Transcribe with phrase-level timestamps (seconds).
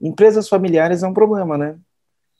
[0.00, 1.76] Empresas familiares é um problema, né?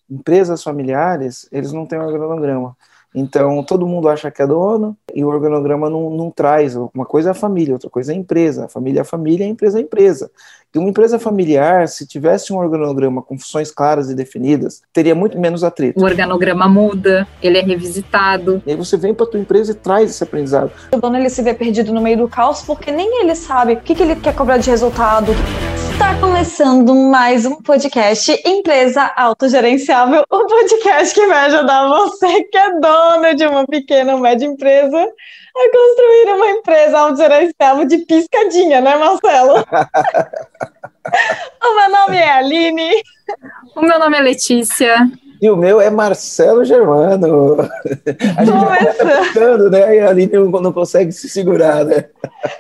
[0.08, 2.76] Empresas familiares, eles não têm organograma.
[3.14, 6.76] Então, todo mundo acha que é dono e o organograma não, não, traz.
[6.76, 8.66] Uma coisa é a família, outra coisa é a empresa.
[8.66, 10.30] A família é a família, a empresa é a empresa.
[10.72, 15.38] E uma empresa familiar, se tivesse um organograma com funções claras e definidas, teria muito
[15.40, 16.00] menos atrito.
[16.00, 18.62] O organograma muda, ele é revisitado.
[18.64, 20.70] E aí você vem para tua empresa e traz esse aprendizado.
[20.92, 23.80] O dono ele se vê perdido no meio do caos porque nem ele sabe o
[23.80, 25.32] que, que ele quer cobrar de resultado.
[26.00, 32.80] Está começando mais um podcast Empresa Autogerenciável, um podcast que vai ajudar você que é
[32.80, 38.96] dono de uma pequena ou média empresa a construir uma empresa autogerenciável de piscadinha, né,
[38.96, 39.56] Marcelo?
[41.62, 43.02] o meu nome é Aline.
[43.76, 45.06] O meu nome é Letícia.
[45.40, 47.56] E o meu é Marcelo Germano.
[48.36, 49.70] A gente Começando.
[49.70, 49.96] tá né?
[49.96, 52.10] E a Aline não, não consegue se segurar, né?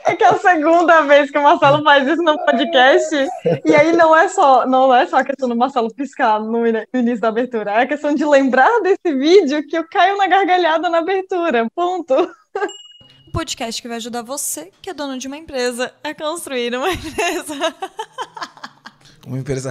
[0.06, 3.14] É que é a segunda vez que o Marcelo faz isso no podcast.
[3.66, 7.20] E aí não é só, não é só a questão do Marcelo piscar no início
[7.20, 7.72] da abertura.
[7.72, 11.66] É a questão de lembrar desse vídeo que eu caio na gargalhada na abertura.
[11.74, 12.14] Ponto.
[13.28, 16.90] Um podcast que vai ajudar você, que é dono de uma empresa, a construir uma
[16.90, 17.54] empresa.
[19.26, 19.70] Uma empresa,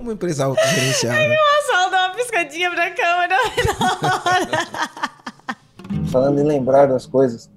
[0.00, 1.18] uma empresa autogerenciada.
[1.18, 3.36] É que o dá uma piscadinha pra câmera
[6.10, 7.50] Falando em lembrar das coisas,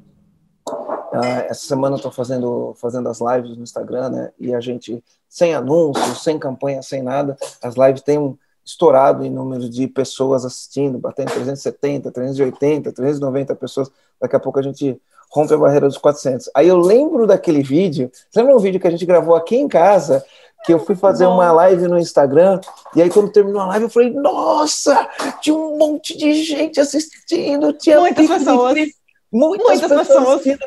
[1.14, 4.32] ah, essa semana eu tô fazendo, fazendo as lives no Instagram, né?
[4.40, 9.30] E a gente, sem anúncios, sem campanha, sem nada, as lives têm um estourado em
[9.30, 13.92] número de pessoas assistindo, batendo 370, 380, 390 pessoas.
[14.20, 16.50] Daqui a pouco a gente rompe a barreira dos 400.
[16.54, 20.24] Aí eu lembro daquele vídeo, lembra um vídeo que a gente gravou aqui em casa,
[20.66, 22.60] que eu fui fazer uma live no Instagram,
[22.96, 25.08] e aí quando terminou a live eu falei, nossa,
[25.42, 28.76] tinha um monte de gente assistindo, tinha muitas pessoas.
[28.76, 28.94] De,
[29.32, 30.60] muitas, muitas pessoas, pessoas.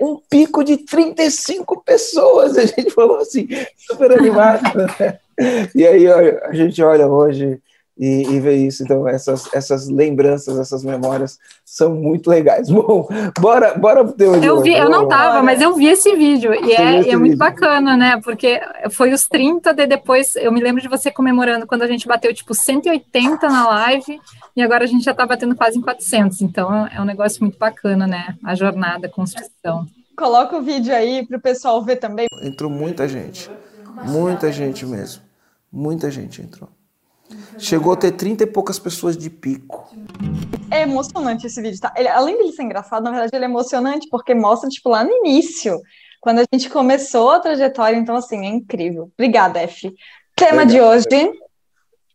[0.00, 4.62] um pico de 35 pessoas, a gente falou assim, super animado,
[4.98, 5.18] né?
[5.74, 7.60] E aí a gente olha hoje
[7.98, 8.82] e, e ver isso.
[8.82, 12.68] Então, essas, essas lembranças, essas memórias são muito legais.
[12.70, 16.52] Bom, bora, bora pro teu Eu vi, eu não tava, mas eu vi esse vídeo
[16.54, 18.20] e é, é muito bacana, né?
[18.22, 18.60] Porque
[18.90, 22.32] foi os 30 de depois, eu me lembro de você comemorando quando a gente bateu
[22.34, 24.20] tipo 180 na live
[24.56, 26.40] e agora a gente já tá batendo quase em 400.
[26.42, 28.36] Então, é um negócio muito bacana, né?
[28.44, 29.86] A jornada, a construção.
[30.16, 32.26] Coloca o vídeo aí para o pessoal ver também.
[32.42, 33.50] Entrou muita gente,
[34.04, 35.22] muita gente mesmo,
[35.72, 36.68] muita gente entrou.
[37.58, 39.88] Chegou a ter 30 e poucas pessoas de pico.
[40.70, 41.92] É emocionante esse vídeo, tá?
[41.96, 45.10] Ele, além de ser engraçado, na verdade ele é emocionante porque mostra, tipo, lá no
[45.10, 45.80] início,
[46.20, 49.10] quando a gente começou a trajetória, então, assim, é incrível.
[49.18, 49.92] Obrigada, F.
[50.34, 51.06] Tema de hoje,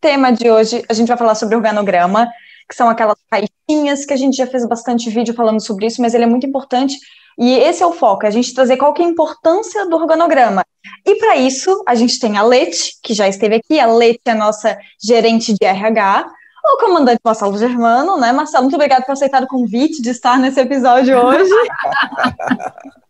[0.02, 2.28] tema de hoje, a gente vai falar sobre organograma,
[2.68, 6.14] que são aquelas caixinhas que a gente já fez bastante vídeo falando sobre isso, mas
[6.14, 6.98] ele é muito importante
[7.38, 10.66] e esse é o foco, a gente trazer qual que é a importância do organograma.
[11.06, 14.32] E para isso, a gente tem a Lete, que já esteve aqui, a Lete é
[14.32, 16.32] a nossa gerente de RH,
[16.74, 18.32] o comandante Marcelo Germano, né?
[18.32, 21.50] Marcelo, muito obrigado por aceitar o convite de estar nesse episódio hoje.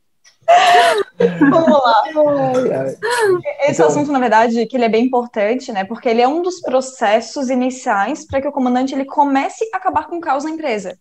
[1.49, 2.03] Vamos lá.
[3.61, 3.87] Esse então...
[3.87, 5.83] assunto, na verdade, que ele é bem importante, né?
[5.83, 10.07] Porque ele é um dos processos iniciais para que o comandante ele comece a acabar
[10.07, 10.97] com o caos na empresa.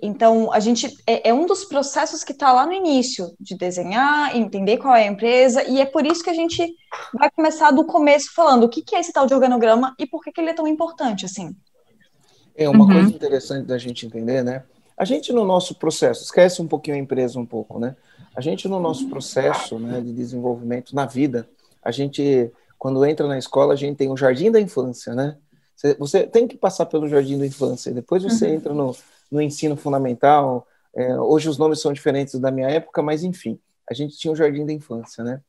[0.00, 4.36] Então, a gente é, é um dos processos que está lá no início, de desenhar,
[4.36, 6.74] entender qual é a empresa, e é por isso que a gente
[7.18, 10.22] vai começar do começo falando o que, que é esse tal de organograma e por
[10.22, 11.54] que, que ele é tão importante assim.
[12.56, 12.92] É uma uhum.
[12.92, 14.62] coisa interessante da gente entender, né?
[14.96, 17.96] A gente no nosso processo, esquece um pouquinho a empresa um pouco, né?
[18.36, 21.48] A gente no nosso processo né, de desenvolvimento na vida,
[21.82, 25.36] a gente, quando entra na escola, a gente tem o jardim da infância, né?
[25.98, 28.54] Você tem que passar pelo jardim da infância, depois você uhum.
[28.54, 28.94] entra no,
[29.34, 30.66] no ensino fundamental.
[30.94, 33.58] É, hoje os nomes são diferentes da minha época, mas enfim,
[33.90, 35.40] a gente tinha o jardim da infância, né?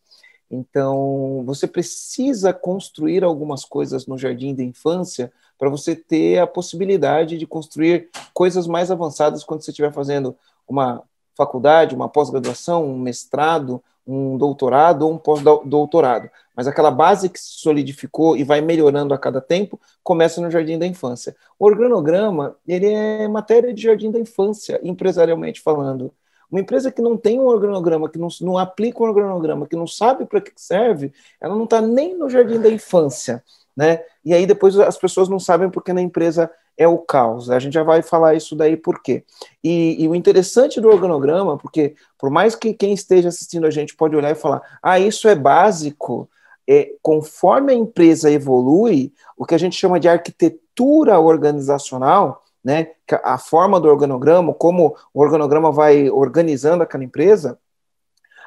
[0.49, 7.37] Então, você precisa construir algumas coisas no jardim da infância para você ter a possibilidade
[7.37, 10.35] de construir coisas mais avançadas quando você estiver fazendo
[10.67, 11.03] uma
[11.35, 16.29] faculdade, uma pós-graduação, um mestrado, um doutorado ou um pós-doutorado.
[16.55, 20.79] Mas aquela base que se solidificou e vai melhorando a cada tempo começa no jardim
[20.79, 21.35] da infância.
[21.59, 26.13] O organograma, ele é matéria de jardim da infância, empresarialmente falando.
[26.49, 29.87] Uma empresa que não tem um organograma, que não, não aplica um organograma, que não
[29.87, 33.43] sabe para que serve, ela não está nem no jardim da infância.
[33.75, 34.01] Né?
[34.23, 37.49] E aí depois as pessoas não sabem porque na empresa é o caos.
[37.49, 39.23] A gente já vai falar isso daí por quê.
[39.63, 43.95] E, e, o interessante do organograma, porque por mais que quem esteja assistindo a gente
[43.95, 46.29] pode olhar e falar, ah, isso é básico,
[46.67, 52.91] é, conforme a empresa evolui, o que a gente chama de arquitetura organizacional, né,
[53.23, 57.59] a forma do organograma, como o organograma vai organizando aquela empresa,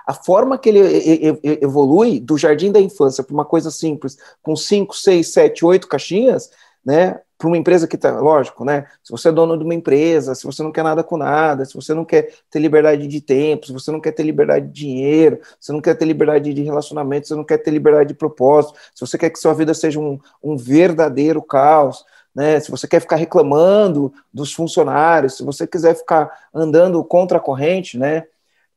[0.04, 4.96] a forma que ele evolui do jardim da infância para uma coisa simples, com 5,
[4.96, 6.50] 6, 7, 8 caixinhas,
[6.84, 7.20] né?
[7.38, 8.86] Para uma empresa que está, lógico, né?
[9.02, 11.72] Se você é dono de uma empresa, se você não quer nada com nada, se
[11.74, 15.38] você não quer ter liberdade de tempo, se você não quer ter liberdade de dinheiro,
[15.60, 18.14] se você não quer ter liberdade de relacionamento, se você não quer ter liberdade de
[18.14, 22.04] propósito, se você quer que sua vida seja um, um verdadeiro caos,
[22.34, 22.58] né?
[22.58, 27.96] Se você quer ficar reclamando dos funcionários, se você quiser ficar andando contra a corrente,
[27.96, 28.24] né?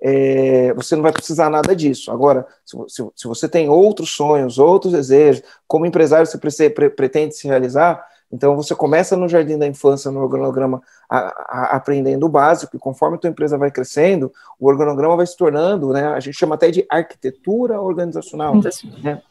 [0.01, 2.11] é, você não vai precisar nada disso.
[2.11, 6.89] Agora, se, se, se, você tem outros sonhos, outros desejos, como empresário você pre, pre,
[6.89, 12.25] pretende se realizar, então você começa no jardim da infância, no organograma, a, a, aprendendo
[12.25, 16.07] o básico, e conforme a tua empresa vai crescendo, o organograma vai se tornando, né,
[16.07, 18.55] a gente chama até de arquitetura organizacional.
[19.03, 19.21] Né?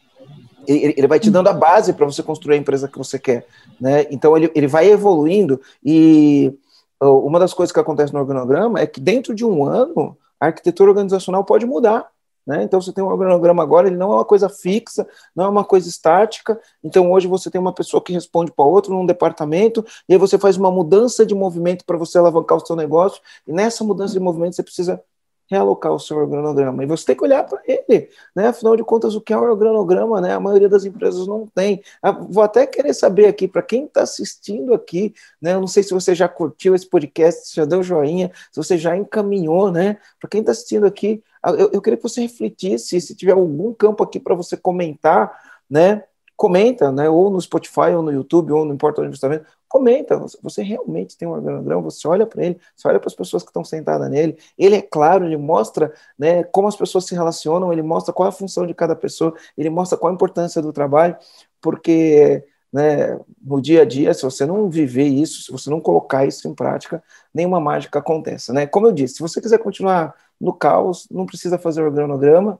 [0.69, 3.47] Ele, ele, vai te dando a base para você construir a empresa que você quer.
[3.81, 4.07] Né?
[4.11, 6.53] Então ele, ele vai evoluindo, e
[7.01, 10.91] uma das coisas que acontece no organograma é que dentro de um ano, a arquitetura
[10.91, 12.07] organizacional pode mudar.
[12.47, 12.63] Né?
[12.63, 15.65] Então, você tem um organograma agora, ele não é uma coisa fixa, não é uma
[15.65, 16.61] coisa estática.
[16.83, 20.39] Então, hoje você tem uma pessoa que responde para outra num departamento, e aí você
[20.39, 24.21] faz uma mudança de movimento para você alavancar o seu negócio, e nessa mudança de
[24.21, 25.03] movimento você precisa
[25.51, 26.85] realocar o seu organograma.
[26.85, 28.49] E você tem que olhar para ele, né?
[28.49, 30.33] Afinal de contas, o que é um organograma, né?
[30.33, 31.83] A maioria das empresas não tem.
[32.01, 35.13] Ah, vou até querer saber aqui, para quem está assistindo aqui,
[35.43, 35.55] né?
[35.55, 38.79] Eu não sei se você já curtiu esse podcast, se já deu joinha, se você
[38.79, 39.99] já encaminhou, né?
[40.21, 43.75] Para quem está assistindo aqui, ah, eu, eu queria que você refletisse, se tiver algum
[43.75, 45.33] campo aqui para você comentar,
[45.69, 46.05] né?
[46.41, 49.45] Comenta, né, ou no Spotify, ou no YouTube, ou não importa onde você está vendo,
[49.69, 53.43] comenta, você realmente tem um organograma, você olha para ele, você olha para as pessoas
[53.43, 57.71] que estão sentadas nele, ele é claro, ele mostra né, como as pessoas se relacionam,
[57.71, 60.73] ele mostra qual é a função de cada pessoa, ele mostra qual a importância do
[60.73, 61.15] trabalho,
[61.61, 66.25] porque né, no dia a dia, se você não viver isso, se você não colocar
[66.25, 67.05] isso em prática,
[67.35, 68.51] nenhuma mágica acontece.
[68.51, 68.67] Né?
[68.67, 72.59] Como eu disse, se você quiser continuar no caos, não precisa fazer organograma,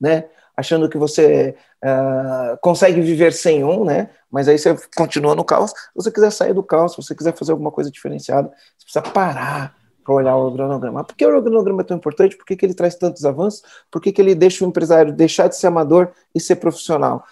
[0.00, 0.28] né?
[0.56, 4.10] Achando que você uh, consegue viver sem um, né?
[4.30, 5.70] Mas aí você continua no caos.
[5.70, 8.48] Se você quiser sair do caos, se você quiser fazer alguma coisa diferenciada,
[8.78, 9.74] você precisa parar
[10.04, 11.04] para olhar o organograma.
[11.04, 12.36] Por que o organograma é tão importante?
[12.36, 13.62] Por que, que ele traz tantos avanços?
[13.90, 17.24] Por que, que ele deixa o empresário deixar de ser amador e ser profissional?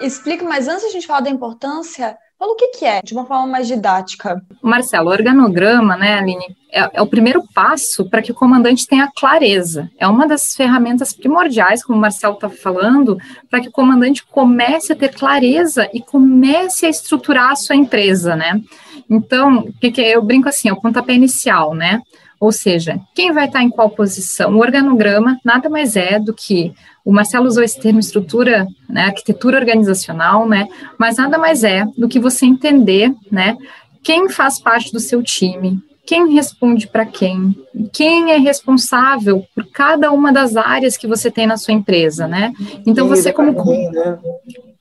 [0.00, 3.24] Explica, mas antes a gente falar da importância, Fala o que, que é, de uma
[3.24, 4.42] forma mais didática.
[4.62, 9.10] Marcelo, o organograma, né, Aline, é, é o primeiro passo para que o comandante tenha
[9.16, 9.90] clareza.
[9.98, 13.16] É uma das ferramentas primordiais, como o Marcelo está falando,
[13.50, 18.36] para que o comandante comece a ter clareza e comece a estruturar a sua empresa,
[18.36, 18.60] né?
[19.08, 20.16] Então, que, que é?
[20.16, 22.02] eu brinco assim, é o pontapé inicial, né?
[22.40, 24.54] Ou seja, quem vai estar em qual posição?
[24.54, 26.74] O organograma nada mais é do que
[27.04, 30.68] o Marcelo usou esse termo estrutura, né, arquitetura organizacional, né,
[30.98, 33.56] mas nada mais é do que você entender, né,
[34.02, 37.56] quem faz parte do seu time, quem responde para quem,
[37.92, 42.52] quem é responsável por cada uma das áreas que você tem na sua empresa, né?
[42.86, 43.52] Então você como
[43.90, 44.18] né?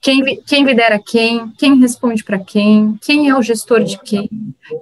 [0.06, 4.30] Quem, quem lidera quem, quem responde para quem, quem é o gestor de quem,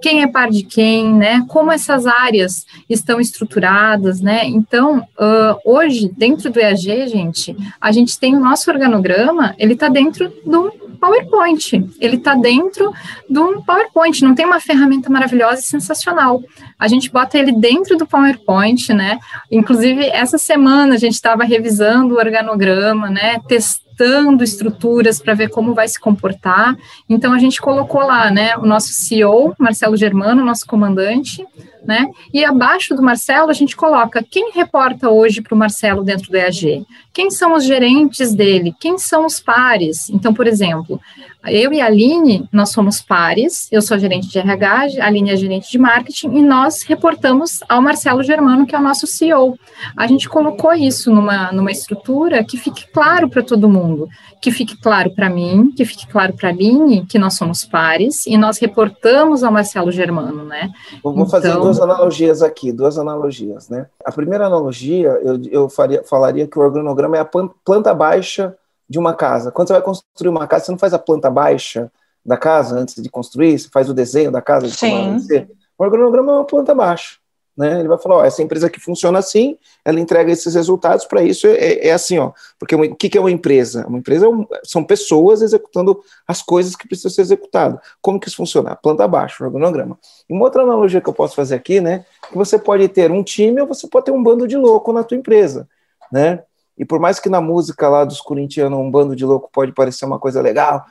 [0.02, 1.42] quem é par de quem, né?
[1.48, 4.44] Como essas áreas estão estruturadas, né?
[4.44, 9.88] Então, uh, hoje, dentro do EAG, gente, a gente tem o nosso organograma, ele está
[9.88, 12.92] dentro do PowerPoint, ele está dentro
[13.28, 16.42] de um PowerPoint, não tem uma ferramenta maravilhosa e sensacional.
[16.78, 19.18] A gente bota ele dentro do PowerPoint, né?
[19.50, 23.38] Inclusive, essa semana a gente estava revisando o organograma, né?
[23.48, 26.76] Testando testando estruturas para ver como vai se comportar.
[27.08, 31.46] Então a gente colocou lá, né, o nosso CEO, Marcelo Germano, nosso comandante,
[31.84, 32.06] né?
[32.32, 36.36] E abaixo do Marcelo a gente coloca quem reporta hoje para o Marcelo dentro do
[36.36, 40.08] EAG, quem são os gerentes dele, quem são os pares.
[40.10, 41.00] Então, por exemplo,
[41.46, 45.36] eu e a Aline, nós somos pares, eu sou gerente de RH, a Aline é
[45.36, 49.58] gerente de marketing, e nós reportamos ao Marcelo Germano, que é o nosso CEO.
[49.96, 54.08] A gente colocou isso numa, numa estrutura que fique claro para todo mundo,
[54.40, 58.26] que fique claro para mim, que fique claro para a Aline, que nós somos pares,
[58.26, 60.70] e nós reportamos ao Marcelo Germano, né?
[61.02, 63.86] Vou então, fazer duas analogias aqui, duas analogias, né?
[64.04, 67.30] A primeira analogia, eu, eu faria, falaria que o organograma é a
[67.64, 68.54] planta baixa
[68.88, 69.50] de uma casa.
[69.50, 71.90] Quando você vai construir uma casa, você não faz a planta baixa
[72.24, 75.46] da casa antes de construir, você faz o desenho da casa de Sim.
[75.76, 77.16] O organograma é uma planta baixa.
[77.56, 77.78] Né?
[77.78, 81.46] Ele vai falar, ó, essa empresa que funciona assim, ela entrega esses resultados, para isso
[81.46, 83.86] é, é, assim, ó, porque o que, que é uma empresa?
[83.86, 87.78] Uma empresa é são pessoas executando as coisas que precisam ser executadas.
[88.02, 88.74] Como que isso funciona?
[88.74, 89.96] Planta abaixo, organograma.
[90.28, 93.22] E uma outra analogia que eu posso fazer aqui, né, que você pode ter um
[93.22, 95.68] time ou você pode ter um bando de louco na tua empresa,
[96.10, 96.42] né?
[96.76, 100.04] E por mais que na música lá dos corintianos um bando de louco pode parecer
[100.04, 100.84] uma coisa legal,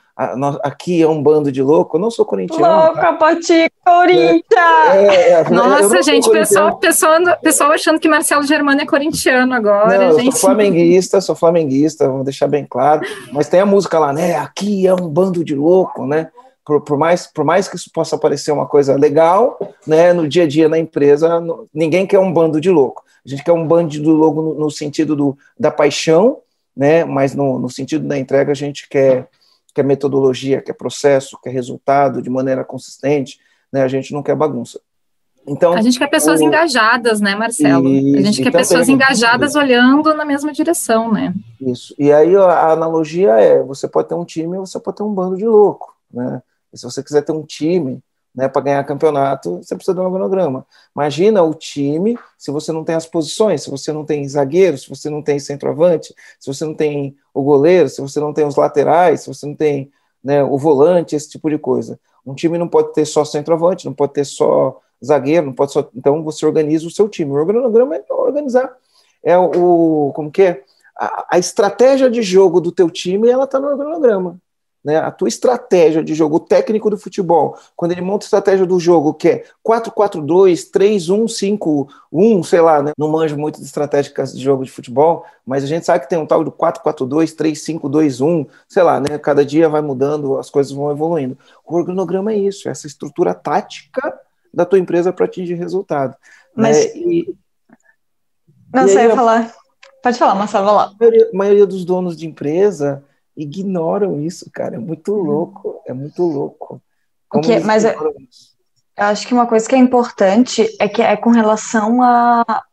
[0.63, 2.65] aqui é um bando de louco, eu não sou corintiano.
[2.65, 3.13] Louca, tá?
[3.13, 4.43] Pati, Corinthians!
[4.93, 9.97] É, é, Nossa, gente, pessoal, pessoal, pessoal achando que Marcelo Germano é corintiano agora.
[9.97, 10.27] Não, gente.
[10.27, 13.05] eu sou flamenguista, sou flamenguista, vou deixar bem claro.
[13.33, 14.35] Mas tem a música lá, né?
[14.35, 16.29] Aqui é um bando de louco, né?
[16.65, 20.43] Por, por, mais, por mais que isso possa parecer uma coisa legal, né, no dia
[20.43, 23.03] a dia na empresa, no, ninguém quer um bando de louco.
[23.25, 26.39] A gente quer um bando de louco no, no sentido do, da paixão,
[26.75, 29.27] né, mas no, no sentido da entrega a gente quer,
[29.73, 33.39] quer metodologia, quer processo, quer resultado de maneira consistente,
[33.71, 34.79] né, a gente não quer bagunça.
[35.45, 36.43] Então, a gente quer pessoas o...
[36.43, 37.87] engajadas, né, Marcelo?
[37.87, 41.33] a gente quer pessoas engajadas olhando na mesma direção, né?
[41.59, 41.93] Isso.
[41.99, 45.35] E aí a analogia é: você pode ter um time, você pode ter um bando
[45.35, 46.41] de louco, né?
[46.73, 48.03] E se você quiser ter um time
[48.35, 50.65] né, para ganhar campeonato, você precisa de um organograma.
[50.95, 54.89] Imagina o time se você não tem as posições, se você não tem zagueiro, se
[54.89, 58.55] você não tem centroavante, se você não tem o goleiro, se você não tem os
[58.55, 59.91] laterais, se você não tem
[60.23, 61.99] né, o volante, esse tipo de coisa.
[62.25, 65.87] Um time não pode ter só centroavante, não pode ter só zagueiro, não pode só.
[65.93, 67.31] Então você organiza o seu time.
[67.31, 68.75] O organograma é organizar.
[69.21, 70.11] É o.
[70.15, 70.63] Como que é?
[70.97, 74.39] A, a estratégia de jogo do teu time, ela está no organograma
[74.83, 78.65] né, a tua estratégia de jogo, o técnico do futebol, quando ele monta a estratégia
[78.65, 84.43] do jogo, que é 4-4-2, 3-1-5-1, sei lá, né, não manjo muito de estratégicas de
[84.43, 88.83] jogo de futebol, mas a gente sabe que tem um tal do 4-4-2, 3-5-2-1, sei
[88.83, 91.37] lá, né, cada dia vai mudando, as coisas vão evoluindo.
[91.65, 94.19] O organograma é isso, é essa estrutura tática
[94.53, 96.11] da tua empresa para atingir resultado.
[96.11, 96.17] Né,
[96.55, 96.77] mas...
[96.77, 97.35] Né, e,
[98.73, 99.53] não e sei falar.
[100.01, 100.83] Pode falar, Marcelo, vai lá.
[100.85, 103.03] A maioria, a maioria dos donos de empresa
[103.35, 104.75] ignoram isso, cara.
[104.75, 105.23] É muito uhum.
[105.23, 106.81] louco, é muito louco.
[107.27, 108.15] Como que, mas eu, eu,
[108.97, 112.63] acho que uma coisa que é importante é que é com relação a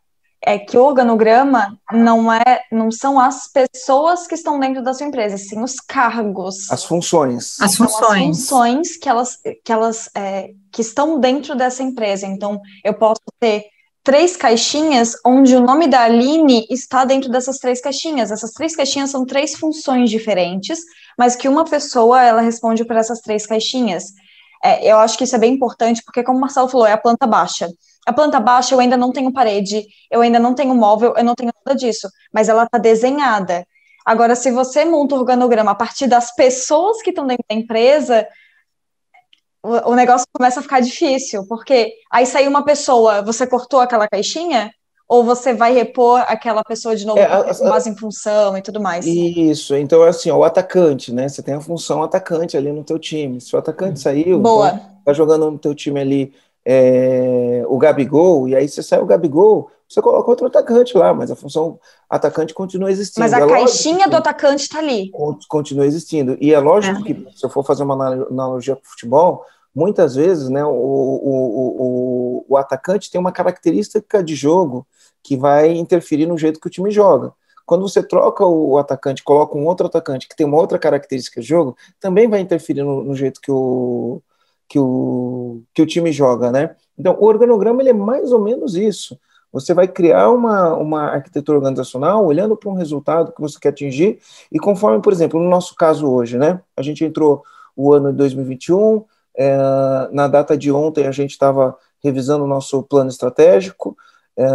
[0.42, 5.06] é que o organograma não é não são as pessoas que estão dentro da sua
[5.06, 10.50] empresa, sim os cargos, as funções, as funções, as funções que elas que elas é,
[10.72, 12.26] que estão dentro dessa empresa.
[12.26, 13.66] Então eu posso ter
[14.02, 18.30] três caixinhas onde o nome da Aline está dentro dessas três caixinhas.
[18.30, 20.78] Essas três caixinhas são três funções diferentes,
[21.18, 24.04] mas que uma pessoa ela responde por essas três caixinhas.
[24.62, 26.98] É, eu acho que isso é bem importante, porque como o Marcelo falou, é a
[26.98, 27.68] planta baixa.
[28.06, 31.34] A planta baixa eu ainda não tenho parede, eu ainda não tenho móvel, eu não
[31.34, 33.66] tenho nada disso, mas ela está desenhada.
[34.04, 38.26] Agora, se você monta o organograma a partir das pessoas que estão dentro da empresa,
[39.62, 44.72] o, negócio começa a ficar difícil, porque aí saiu uma pessoa, você cortou aquela caixinha?
[45.08, 48.80] Ou você vai repor aquela pessoa de novo é, com base em função e tudo
[48.80, 49.04] mais?
[49.04, 51.28] Isso, então é assim, ó, o atacante, né?
[51.28, 53.40] Você tem a função atacante ali no teu time.
[53.40, 54.68] Se o atacante saiu, Boa.
[54.68, 56.32] Então, tá jogando no teu time ali
[56.64, 61.30] é, o Gabigol, e aí você sai o Gabigol, você coloca outro atacante lá, mas
[61.30, 63.20] a função atacante continua existindo.
[63.20, 65.10] Mas a é caixinha do atacante está ali.
[65.48, 66.36] Continua existindo.
[66.40, 67.02] E é lógico é.
[67.02, 71.74] que, se eu for fazer uma analogia com o futebol, muitas vezes né, o, o,
[71.80, 74.86] o, o, atacante tem uma característica de jogo
[75.22, 77.32] que vai interferir no jeito que o time joga.
[77.66, 81.46] Quando você troca o atacante, coloca um outro atacante que tem uma outra característica de
[81.46, 84.22] jogo, também vai interferir no, no jeito que o,
[84.70, 86.76] que, o, que o time joga, né?
[86.96, 89.18] Então, o organograma ele é mais ou menos isso.
[89.52, 94.20] Você vai criar uma, uma arquitetura organizacional olhando para um resultado que você quer atingir
[94.50, 96.60] e conforme, por exemplo, no nosso caso hoje, né?
[96.76, 97.42] A gente entrou
[97.74, 99.04] o ano de 2021,
[99.36, 99.58] é,
[100.12, 103.96] na data de ontem a gente estava revisando o nosso plano estratégico
[104.36, 104.46] é,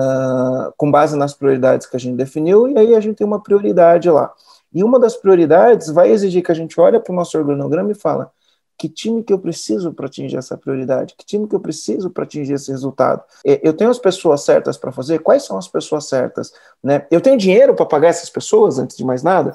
[0.77, 4.09] com base nas prioridades que a gente definiu e aí a gente tem uma prioridade
[4.09, 4.31] lá.
[4.73, 7.95] E uma das prioridades vai exigir que a gente olhe para o nosso organograma e
[7.95, 8.31] fala
[8.77, 12.23] que time que eu preciso para atingir essa prioridade, que time que eu preciso para
[12.23, 13.23] atingir esse resultado.
[13.45, 15.19] É, eu tenho as pessoas certas para fazer?
[15.19, 16.53] Quais são as pessoas certas?
[16.83, 17.05] Né?
[17.09, 19.53] Eu tenho dinheiro para pagar essas pessoas, antes de mais nada?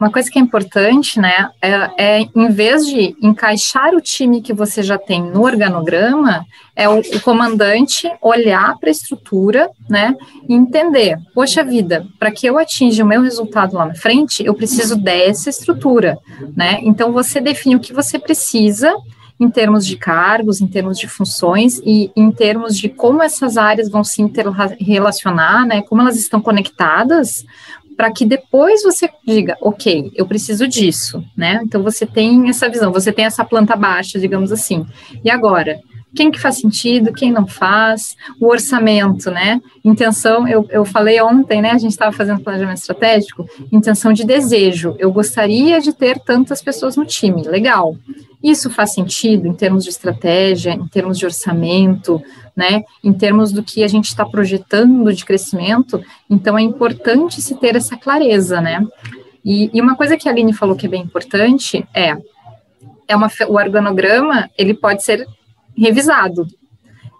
[0.00, 4.54] Uma coisa que é importante, né, é, é, em vez de encaixar o time que
[4.54, 10.16] você já tem no organograma, é o, o comandante olhar para a estrutura, né,
[10.48, 14.54] e entender, poxa vida, para que eu atinja o meu resultado lá na frente, eu
[14.54, 16.18] preciso dessa estrutura,
[16.56, 16.78] né?
[16.82, 18.90] Então você define o que você precisa
[19.40, 23.88] em termos de cargos, em termos de funções e em termos de como essas áreas
[23.90, 27.44] vão se interrelacionar, né, como elas estão conectadas,
[28.00, 31.60] para que depois você diga, ok, eu preciso disso, né?
[31.62, 34.86] Então você tem essa visão, você tem essa planta baixa, digamos assim.
[35.22, 35.78] E agora,
[36.14, 39.60] quem que faz sentido, quem não faz, o orçamento, né?
[39.84, 41.70] Intenção, eu, eu falei ontem, né?
[41.70, 44.96] A gente estava fazendo planejamento estratégico, intenção de desejo.
[44.98, 47.96] Eu gostaria de ter tantas pessoas no time, legal.
[48.42, 52.20] Isso faz sentido em termos de estratégia, em termos de orçamento,
[52.56, 52.82] né?
[53.04, 56.02] Em termos do que a gente está projetando de crescimento.
[56.28, 58.84] Então é importante se ter essa clareza, né?
[59.44, 62.16] E, e uma coisa que a Aline falou que é bem importante é
[63.10, 65.26] é uma, o organograma ele pode ser
[65.80, 66.46] revisado.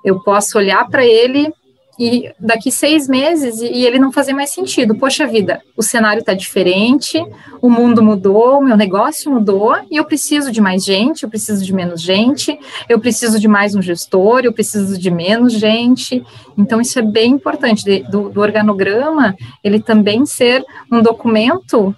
[0.05, 1.52] Eu posso olhar para ele
[2.00, 4.95] e daqui seis meses e, ele não fazer mais sentido.
[4.97, 7.23] Poxa vida, o cenário está diferente,
[7.61, 11.62] o mundo mudou, o meu negócio mudou e eu preciso de mais gente, eu preciso
[11.62, 16.25] de menos gente, eu preciso de mais um gestor, eu preciso de menos gente.
[16.57, 21.95] Então isso é bem importante do, do organograma ele também ser um documento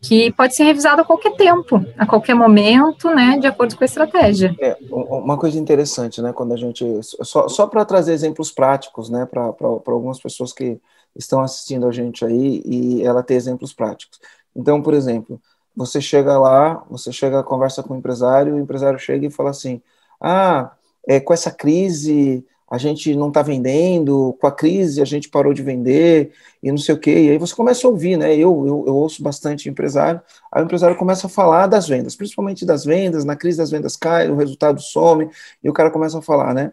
[0.00, 3.86] que pode ser revisado a qualquer tempo, a qualquer momento, né, de acordo com a
[3.86, 4.54] estratégia.
[4.60, 9.26] É, uma coisa interessante, né, quando a gente, só, só para trazer exemplos práticos, né,
[9.26, 10.80] para algumas pessoas que
[11.14, 14.18] estão assistindo a gente aí e ela ter exemplos práticos.
[14.54, 15.40] Então, por exemplo,
[15.74, 19.80] você chega lá, você chega, conversa com o empresário, o empresário chega e fala assim,
[20.20, 20.72] ah,
[21.06, 25.52] é, com essa crise a gente não está vendendo, com a crise a gente parou
[25.52, 27.10] de vender e não sei o quê.
[27.10, 28.32] E aí você começa a ouvir, né?
[28.34, 32.64] Eu, eu, eu, ouço bastante empresário, aí o empresário começa a falar das vendas, principalmente
[32.64, 35.28] das vendas, na crise das vendas cai, o resultado some,
[35.62, 36.72] e o cara começa a falar, né?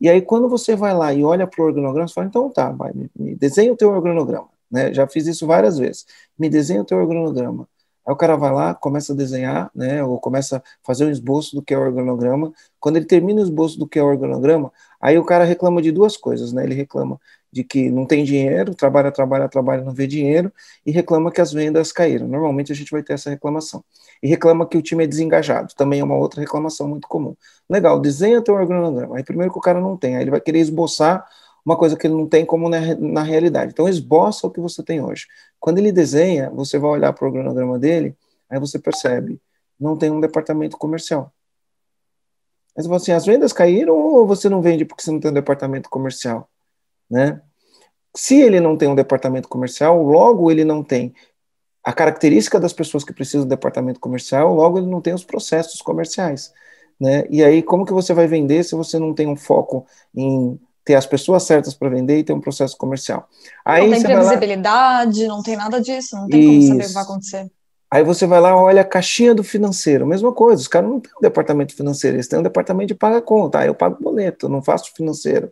[0.00, 2.70] E aí quando você vai lá e olha para o organograma, você fala, então tá,
[2.70, 4.94] vai, me, me desenha o teu organograma, né?
[4.94, 6.06] Já fiz isso várias vezes.
[6.38, 7.68] Me desenha o teu organograma.
[8.06, 11.56] Aí o cara vai lá, começa a desenhar, né, ou começa a fazer um esboço
[11.56, 12.52] do que é o organograma.
[12.78, 15.90] Quando ele termina o esboço do que é o organograma, aí o cara reclama de
[15.90, 16.64] duas coisas, né?
[16.64, 17.18] Ele reclama
[17.50, 20.52] de que não tem dinheiro, trabalha, trabalha, trabalha, não vê dinheiro,
[20.84, 22.26] e reclama que as vendas caíram.
[22.26, 23.84] Normalmente a gente vai ter essa reclamação.
[24.22, 27.36] E reclama que o time é desengajado, também é uma outra reclamação muito comum.
[27.70, 29.16] Legal, desenha teu organograma.
[29.16, 31.24] Aí primeiro que o cara não tem, aí ele vai querer esboçar
[31.64, 33.72] uma coisa que ele não tem como na, na realidade.
[33.72, 35.26] Então, esboça o que você tem hoje.
[35.58, 38.16] Quando ele desenha, você vai olhar para o cronograma dele,
[38.50, 39.40] aí você percebe,
[39.80, 41.32] não tem um departamento comercial.
[42.76, 45.30] Aí você fala assim, as vendas caíram ou você não vende porque você não tem
[45.30, 46.48] um departamento comercial?
[47.08, 47.40] Né?
[48.14, 51.14] Se ele não tem um departamento comercial, logo ele não tem
[51.82, 55.80] a característica das pessoas que precisam do departamento comercial, logo ele não tem os processos
[55.82, 56.52] comerciais.
[56.98, 57.26] Né?
[57.28, 60.94] E aí, como que você vai vender se você não tem um foco em ter
[60.94, 63.28] as pessoas certas para vender e ter um processo comercial.
[63.64, 65.28] Aí não tem previsibilidade, lá...
[65.28, 66.68] não tem nada disso, não tem Isso.
[66.68, 67.50] como saber o que vai acontecer.
[67.90, 71.12] Aí você vai lá, olha a caixinha do financeiro, mesma coisa, os caras não têm
[71.16, 74.62] um departamento financeiro, eles têm um departamento de paga conta, aí eu pago boleto, não
[74.62, 75.50] faço financeiro.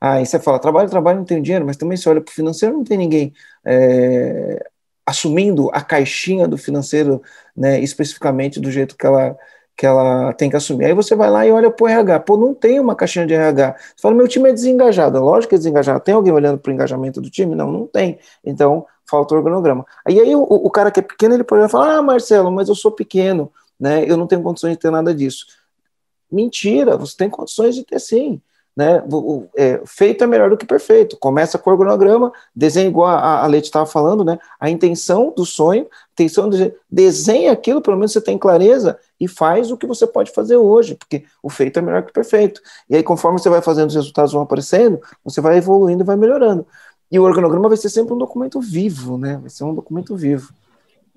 [0.00, 2.76] Aí você fala, trabalho, trabalho, não tenho dinheiro, mas também se olha para o financeiro,
[2.76, 3.34] não tem ninguém
[3.66, 4.64] é,
[5.04, 7.20] assumindo a caixinha do financeiro
[7.56, 9.36] né, especificamente do jeito que ela,
[9.80, 10.84] que ela tem que assumir.
[10.84, 12.20] Aí você vai lá e olha para o RH.
[12.20, 13.76] Pô, não tem uma caixinha de RH.
[13.78, 15.18] Você fala, meu time é desengajado.
[15.18, 16.00] Lógico que é desengajado.
[16.00, 17.54] Tem alguém olhando para o engajamento do time?
[17.54, 18.18] Não, não tem.
[18.44, 19.86] Então, falta o organograma.
[20.04, 22.74] Aí, aí o, o cara que é pequeno, ele pode falar, ah, Marcelo, mas eu
[22.74, 24.04] sou pequeno, né?
[24.06, 25.46] Eu não tenho condições de ter nada disso.
[26.30, 28.38] Mentira, você tem condições de ter sim.
[28.80, 29.04] Né?
[29.58, 31.14] É, feito é melhor do que perfeito.
[31.18, 34.38] Começa com o organograma, desenha igual a, a Leite estava falando, né?
[34.58, 39.70] A intenção do sonho, intenção de desenha aquilo, pelo menos você tem clareza e faz
[39.70, 42.62] o que você pode fazer hoje, porque o feito é melhor que o perfeito.
[42.88, 46.16] E aí, conforme você vai fazendo, os resultados vão aparecendo, você vai evoluindo e vai
[46.16, 46.66] melhorando.
[47.12, 49.36] E o organograma vai ser sempre um documento vivo, né?
[49.42, 50.54] Vai ser um documento vivo.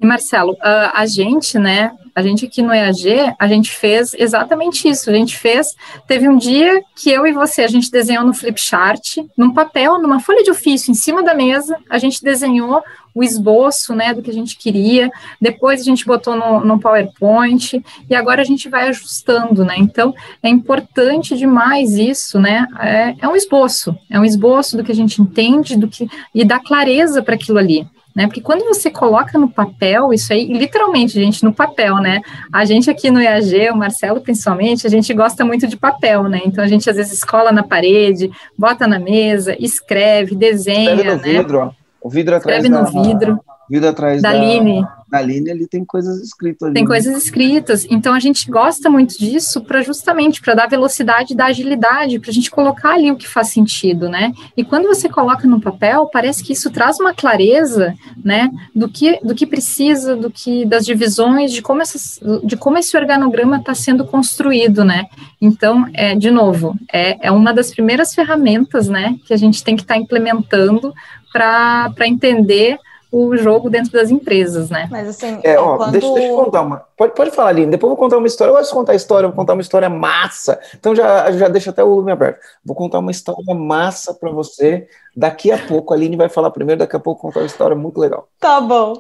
[0.03, 5.09] E Marcelo, a, gente, né, a gente aqui no EAG, a gente fez exatamente isso.
[5.09, 9.19] A gente fez, teve um dia que eu e você, a gente desenhou no flipchart,
[9.37, 12.83] num papel, numa folha de ofício, em cima da mesa, a gente desenhou
[13.15, 15.09] o esboço, né, do que a gente queria.
[15.39, 19.75] Depois a gente botou no, no PowerPoint e agora a gente vai ajustando, né?
[19.77, 22.67] Então é importante demais isso, né?
[22.81, 26.43] É, é um esboço, é um esboço do que a gente entende, do que e
[26.43, 28.27] dá clareza para aquilo ali né?
[28.27, 32.21] Porque quando você coloca no papel, isso aí, literalmente, gente, no papel, né?
[32.51, 36.41] A gente aqui no IAG, o Marcelo principalmente, a gente gosta muito de papel, né?
[36.45, 41.21] Então a gente às vezes escola na parede, bota na mesa, escreve, desenha, escreve no
[41.21, 41.39] né?
[41.39, 41.71] vidro, ó.
[42.01, 43.39] O vidro atrás escreve da, no vidro.
[43.69, 46.73] Vidro atrás da, da Line na linha ele tem coisas escritas ali.
[46.73, 46.87] Tem né?
[46.87, 47.85] coisas escritas.
[47.87, 52.33] Então a gente gosta muito disso para justamente para dar velocidade, dar agilidade, para a
[52.33, 54.33] gente colocar ali o que faz sentido, né?
[54.57, 57.93] E quando você coloca no papel, parece que isso traz uma clareza,
[58.25, 62.79] né, do que do que precisa, do que das divisões, de como essas, de como
[62.79, 65.05] esse organograma está sendo construído, né?
[65.39, 69.75] Então, é de novo, é, é uma das primeiras ferramentas, né, que a gente tem
[69.75, 70.91] que estar tá implementando
[71.31, 72.79] para entender
[73.13, 74.87] o jogo dentro das empresas, né?
[74.89, 75.91] Mas assim, é, ó, quando...
[75.91, 76.83] deixa, deixa, eu contar uma.
[76.97, 77.69] Pode, pode falar, Aline.
[77.69, 78.49] Depois eu vou contar uma história.
[78.49, 80.59] Eu gosto de contar história, vou contar uma história massa.
[80.75, 82.39] Então já, já deixa até o lume aberto.
[82.65, 84.87] Vou contar uma história massa para você.
[85.15, 87.99] Daqui a pouco, a Aline vai falar primeiro, daqui a pouco contar uma história muito
[87.99, 88.27] legal.
[88.39, 88.93] Tá bom.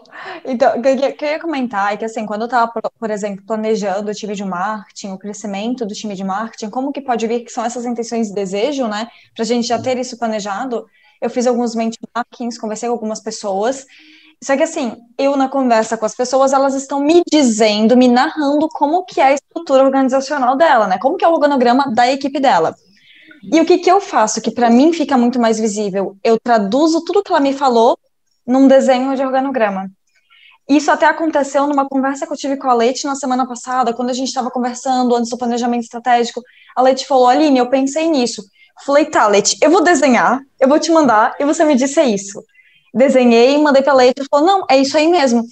[0.45, 4.11] Então, o que eu ia comentar é que assim, quando eu estava, por exemplo, planejando
[4.11, 7.51] o time de marketing, o crescimento do time de marketing, como que pode vir que
[7.51, 9.07] são essas intenções de desejo, né?
[9.33, 10.85] Para a gente já ter isso planejado
[11.21, 13.85] eu fiz alguns benchmarkings, conversei com algumas pessoas.
[14.43, 18.67] Só que assim, eu na conversa com as pessoas, elas estão me dizendo, me narrando
[18.69, 20.97] como que é a estrutura organizacional dela, né?
[20.99, 22.75] Como que é o organograma da equipe dela.
[23.51, 26.17] E o que que eu faço, que para mim fica muito mais visível?
[26.23, 27.97] Eu traduzo tudo que ela me falou
[28.45, 29.89] num desenho de organograma.
[30.67, 34.09] Isso até aconteceu numa conversa que eu tive com a Leite na semana passada, quando
[34.09, 36.41] a gente estava conversando antes do planejamento estratégico.
[36.75, 38.43] A Leite falou: Aline, eu pensei nisso.
[38.85, 42.05] Falei, tá, Leite, eu vou desenhar, eu vou te mandar, e você me disse é
[42.05, 42.43] isso.
[42.93, 45.43] Desenhei, mandei pra Leite, e falou, não, é isso aí mesmo.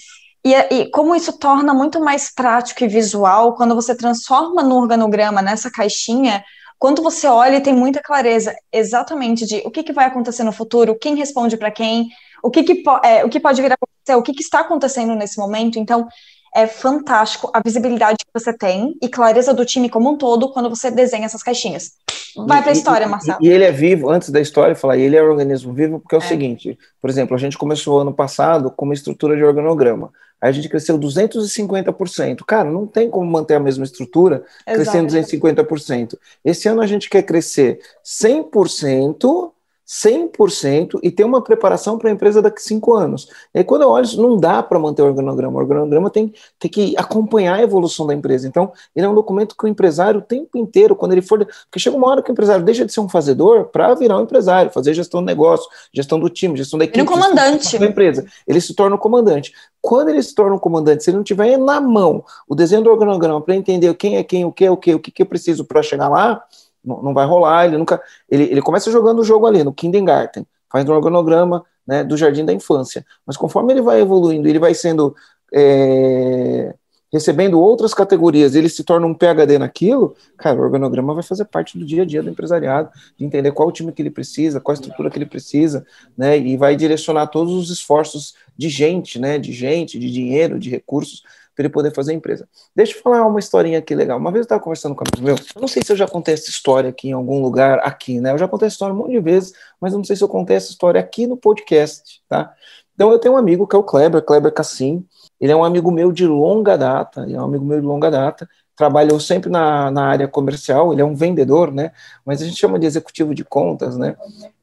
[0.44, 5.42] E, e, como isso torna muito mais prático e visual, quando você transforma no organograma,
[5.42, 6.44] nessa caixinha,
[6.80, 10.52] quando você olha e tem muita clareza exatamente de o que, que vai acontecer no
[10.52, 12.10] futuro, quem responde para quem,
[12.44, 15.14] o que, que, é, o que pode vir a acontecer, o que, que está acontecendo
[15.14, 15.78] nesse momento.
[15.78, 16.08] Então,
[16.56, 20.70] é fantástico a visibilidade que você tem e clareza do time como um todo quando
[20.70, 21.92] você desenha essas caixinhas.
[22.36, 23.40] Vai para a história, Marcelo.
[23.42, 26.16] E, e, ele é vivo, antes da história, falar, ele é um organismo vivo, porque
[26.16, 26.28] é o é.
[26.28, 30.12] seguinte, por exemplo, a gente começou ano passado com uma estrutura de organograma.
[30.42, 32.44] Aí a gente cresceu 250%.
[32.46, 35.08] Cara, não tem como manter a mesma estrutura Exato.
[35.08, 36.18] crescendo 250%.
[36.44, 39.52] Esse ano a gente quer crescer 100%
[39.92, 43.28] 100% e ter uma preparação para a empresa daqui a cinco anos.
[43.54, 45.58] E aí, quando eu olho não dá para manter o organograma.
[45.58, 48.48] O organograma tem, tem que acompanhar a evolução da empresa.
[48.48, 51.46] Então, ele é um documento que o empresário, o tempo inteiro, quando ele for.
[51.46, 54.22] Porque chega uma hora que o empresário deixa de ser um fazedor para virar um
[54.22, 56.98] empresário, fazer gestão do negócio, gestão do time, gestão da equipe.
[56.98, 57.78] Ele é um comandante.
[57.78, 58.26] Da empresa.
[58.48, 59.52] Ele se torna um comandante.
[59.82, 62.90] Quando ele se torna um comandante, se ele não tiver na mão o desenho do
[62.90, 65.66] organograma para entender quem é quem, o que é o que, o que eu preciso
[65.66, 66.42] para chegar lá,
[66.84, 68.02] não, não vai rolar, ele nunca.
[68.30, 72.46] Ele, ele começa jogando o jogo ali, no Kindergarten, faz um organograma né, do jardim
[72.46, 73.06] da infância.
[73.26, 75.16] Mas conforme ele vai evoluindo, ele vai sendo.
[75.54, 76.74] É,
[77.12, 81.78] recebendo outras categorias, ele se torna um PHD naquilo, cara, o organograma vai fazer parte
[81.78, 84.72] do dia a dia do empresariado, de entender qual o time que ele precisa, qual
[84.72, 85.86] a estrutura que ele precisa,
[86.18, 90.70] né, e vai direcionar todos os esforços de gente, né, de gente, de dinheiro, de
[90.70, 91.24] recursos
[91.56, 92.48] para ele poder fazer a empresa.
[92.76, 94.18] Deixa eu falar uma historinha aqui legal.
[94.18, 96.08] Uma vez eu estava conversando com um amigo meu, eu não sei se eu já
[96.08, 98.32] contei essa história aqui em algum lugar aqui, né?
[98.32, 100.30] Eu já contei essa história um monte de vezes, mas eu não sei se eu
[100.30, 102.54] contei essa história aqui no podcast, tá?
[102.94, 105.06] Então eu tenho um amigo que é o Kleber, Kleber Cassim.
[105.40, 108.12] Ele é um amigo meu de longa data, ele é um amigo meu de longa
[108.12, 111.92] data, trabalhou sempre na, na área comercial, ele é um vendedor, né?
[112.26, 114.16] Mas a gente chama de executivo de contas, né?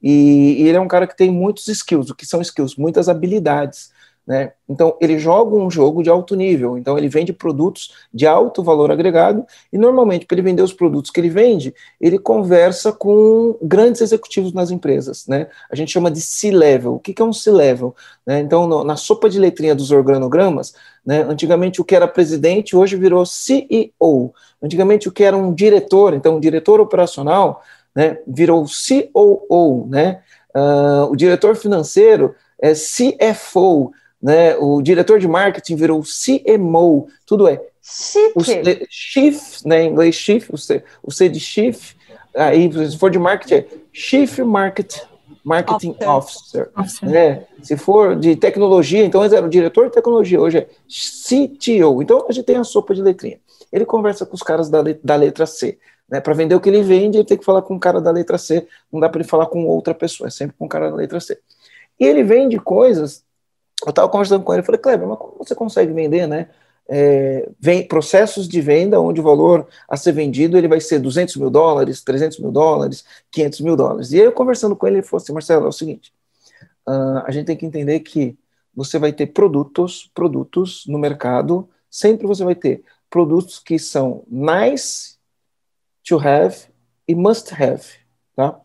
[0.03, 2.11] E, e ele é um cara que tem muitos skills.
[2.11, 2.77] O que são skills?
[2.77, 3.91] Muitas habilidades.
[4.29, 4.53] Né?
[4.69, 8.91] Então, ele joga um jogo de alto nível, então ele vende produtos de alto valor
[8.91, 14.03] agregado, e normalmente, para ele vender os produtos que ele vende, ele conversa com grandes
[14.03, 15.27] executivos nas empresas.
[15.27, 15.47] Né?
[15.71, 16.97] A gente chama de C-level.
[16.97, 17.97] O que, é um C-level?
[18.27, 18.41] Né?
[18.41, 20.75] Então, no, na sopa de letrinha dos organogramas,
[21.07, 24.35] né, antigamente o que era presidente hoje virou CEO.
[24.63, 27.63] Antigamente o que era um diretor, então um diretor operacional,
[27.97, 29.87] né, virou COO.
[29.89, 30.21] Né?
[30.55, 33.91] Uh, o diretor financeiro é CFO
[34.23, 34.57] né?
[34.57, 37.61] O diretor de marketing virou CMO, tudo é
[38.35, 38.43] o
[38.91, 39.83] chief, né?
[39.83, 41.95] Em inglês chief, o C, o C de chief,
[42.35, 44.97] aí se for de marketing é chief market
[45.45, 47.09] marketing officer, officer.
[47.09, 47.47] né?
[47.63, 52.03] Se for de tecnologia, então ele era o diretor de tecnologia, hoje é CTO.
[52.03, 53.41] Então a gente tem a sopa de letrinha.
[53.73, 55.79] Ele conversa com os caras da, da letra C.
[56.09, 58.11] Né, para vender o que ele vende, ele tem que falar com o cara da
[58.11, 60.91] letra C, não dá para ele falar com outra pessoa, é sempre com o cara
[60.91, 61.39] da letra C.
[62.01, 63.23] E ele vende coisas
[63.87, 66.49] eu estava conversando com ele, falei, Kleber, mas como você consegue vender, né?
[66.91, 71.37] É, vem processos de venda onde o valor a ser vendido ele vai ser 200
[71.37, 74.11] mil dólares, 300 mil dólares, 500 mil dólares.
[74.11, 76.13] E aí eu conversando com ele, ele falou assim, Marcelo, é o seguinte,
[76.89, 78.39] uh, a gente tem que entender que
[78.75, 85.17] você vai ter produtos, produtos no mercado, sempre você vai ter produtos que são nice
[86.07, 86.57] to have
[87.07, 87.85] e must have,
[88.35, 88.59] tá?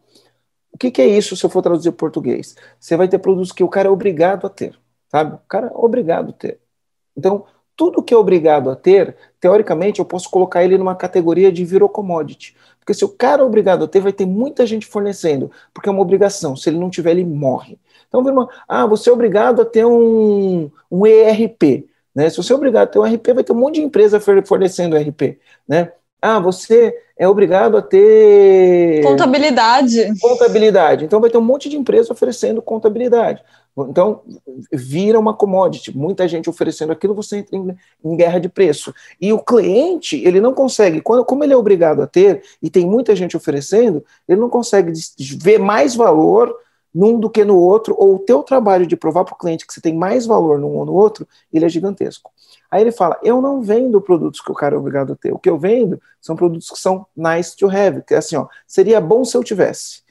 [0.72, 2.56] O que, que é isso se eu for traduzir em português?
[2.80, 4.74] Você vai ter produtos que o cara é obrigado a ter
[5.14, 5.36] sabe?
[5.36, 6.60] O cara é obrigado a ter.
[7.16, 7.46] Então,
[7.76, 11.88] tudo que é obrigado a ter, teoricamente, eu posso colocar ele numa categoria de virou
[11.88, 12.56] commodity.
[12.80, 15.92] Porque se o cara é obrigado a ter, vai ter muita gente fornecendo, porque é
[15.92, 16.56] uma obrigação.
[16.56, 17.78] Se ele não tiver, ele morre.
[18.08, 21.88] Então, uma, ah, você é obrigado a ter um, um ERP.
[22.14, 22.30] Né?
[22.30, 24.98] Se você é obrigado a ter um ERP, vai ter um monte de empresa fornecendo
[24.98, 25.40] ERP.
[25.68, 25.92] Né?
[26.22, 29.04] Ah, você é obrigado a ter.
[29.04, 30.20] Contabilidade.
[30.22, 31.06] Contabilidade.
[31.06, 33.44] Então vai ter um monte de empresa oferecendo contabilidade.
[33.78, 34.22] Então,
[34.72, 35.96] vira uma commodity.
[35.98, 38.94] Muita gente oferecendo aquilo, você entra em, em, guerra de preço.
[39.20, 42.86] E o cliente, ele não consegue, quando, como ele é obrigado a ter, e tem
[42.86, 44.94] muita gente oferecendo, ele não consegue
[45.42, 46.56] ver mais valor
[46.94, 49.74] num do que no outro, ou o teu trabalho de provar para o cliente que
[49.74, 52.32] você tem mais valor num ou no outro, ele é gigantesco.
[52.70, 55.34] Aí ele fala: Eu não vendo produtos que o cara é obrigado a ter.
[55.34, 58.48] O que eu vendo são produtos que são nice to have, que é assim, ó,
[58.68, 60.04] seria bom se eu tivesse.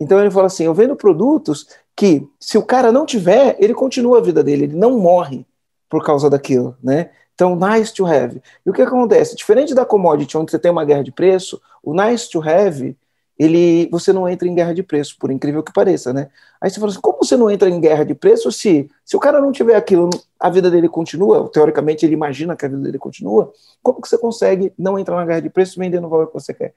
[0.00, 1.66] Então ele fala assim: Eu vendo produtos
[1.96, 5.46] que, se o cara não tiver, ele continua a vida dele, ele não morre
[5.88, 7.10] por causa daquilo, né?
[7.34, 8.40] Então, nice to have.
[8.64, 9.36] E o que acontece?
[9.36, 12.96] Diferente da commodity, onde você tem uma guerra de preço, o nice to have
[13.38, 16.30] ele, você não entra em guerra de preço, por incrível que pareça, né?
[16.60, 19.20] Aí você fala assim, como você não entra em guerra de preço se, se o
[19.20, 22.98] cara não tiver aquilo, a vida dele continua, teoricamente ele imagina que a vida dele
[22.98, 23.52] continua,
[23.82, 26.54] como que você consegue não entrar na guerra de preço vendendo o valor que você
[26.54, 26.74] quer?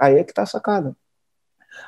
[0.00, 0.96] Aí é que está a sacada.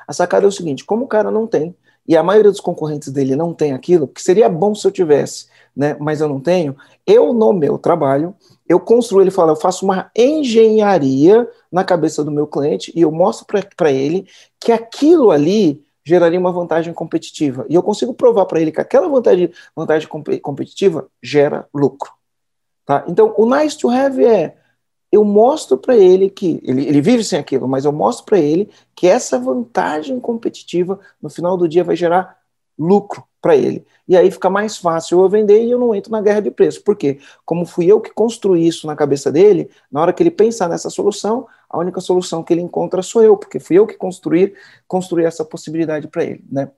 [0.07, 1.75] A sacada é o seguinte, como o cara não tem,
[2.09, 5.45] e a maioria dos concorrentes dele não tem aquilo, que seria bom se eu tivesse,
[5.75, 8.35] né, mas eu não tenho, eu no meu trabalho,
[8.67, 13.11] eu construo, ele fala, eu faço uma engenharia na cabeça do meu cliente e eu
[13.11, 13.45] mostro
[13.77, 14.27] para ele
[14.59, 17.67] que aquilo ali geraria uma vantagem competitiva.
[17.69, 20.09] E eu consigo provar para ele que aquela vantagem, vantagem
[20.41, 22.11] competitiva gera lucro.
[22.87, 23.03] Tá?
[23.07, 24.55] Então, o nice to have é
[25.11, 28.69] eu mostro para ele que ele, ele vive sem aquilo, mas eu mostro para ele
[28.95, 32.37] que essa vantagem competitiva no final do dia vai gerar
[32.77, 33.85] lucro para ele.
[34.07, 36.83] E aí fica mais fácil eu vender e eu não entro na guerra de preço.
[36.83, 37.19] Por quê?
[37.45, 40.89] Como fui eu que construí isso na cabeça dele, na hora que ele pensar nessa
[40.89, 44.53] solução, a única solução que ele encontra sou eu, porque fui eu que construí,
[44.87, 46.71] construí essa possibilidade para ele, né?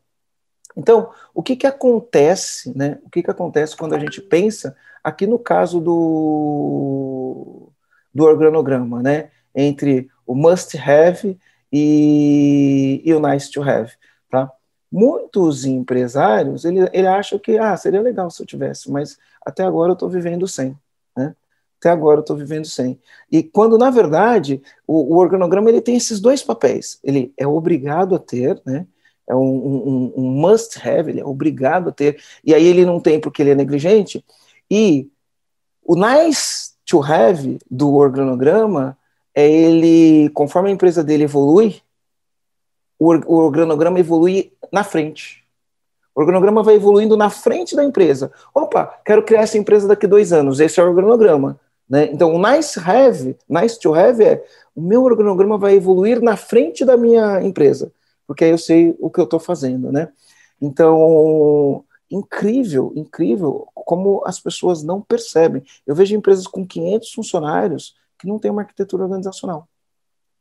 [0.75, 2.99] Então, o que que acontece, né?
[3.05, 7.70] O que que acontece quando a gente pensa aqui no caso do
[8.13, 9.29] do organograma, né?
[9.55, 11.37] Entre o must have
[11.71, 13.91] e, e o nice to have,
[14.29, 14.51] tá?
[14.91, 19.91] Muitos empresários, ele, ele acham que, ah, seria legal se eu tivesse, mas até agora
[19.91, 20.77] eu estou vivendo sem,
[21.15, 21.35] né?
[21.79, 22.99] Até agora eu estou vivendo sem.
[23.31, 26.99] E quando, na verdade, o, o, organograma ele tem esses dois papéis.
[27.03, 28.85] Ele é obrigado a ter, né?
[29.27, 32.21] É um, um, um must have, ele é obrigado a ter.
[32.43, 34.23] E aí ele não tem porque ele é negligente.
[34.69, 35.09] E
[35.83, 38.97] o nice to have do organograma
[39.33, 41.81] é ele, conforme a empresa dele evolui,
[42.99, 45.45] o, organograma evolui na frente.
[46.13, 48.29] O organograma vai evoluindo na frente da empresa.
[48.53, 50.59] Opa, quero criar essa empresa daqui dois anos.
[50.59, 51.57] Esse é o organograma.
[51.89, 52.09] Né?
[52.11, 54.43] Então, o nice have, nice to have é
[54.75, 57.91] o meu organograma vai evoluir na frente da minha empresa,
[58.27, 60.09] porque aí eu sei o que eu estou fazendo, né?
[60.61, 65.61] Então, incrível, incrível como as pessoas não percebem.
[65.85, 69.67] Eu vejo empresas com 500 funcionários que não têm uma arquitetura organizacional,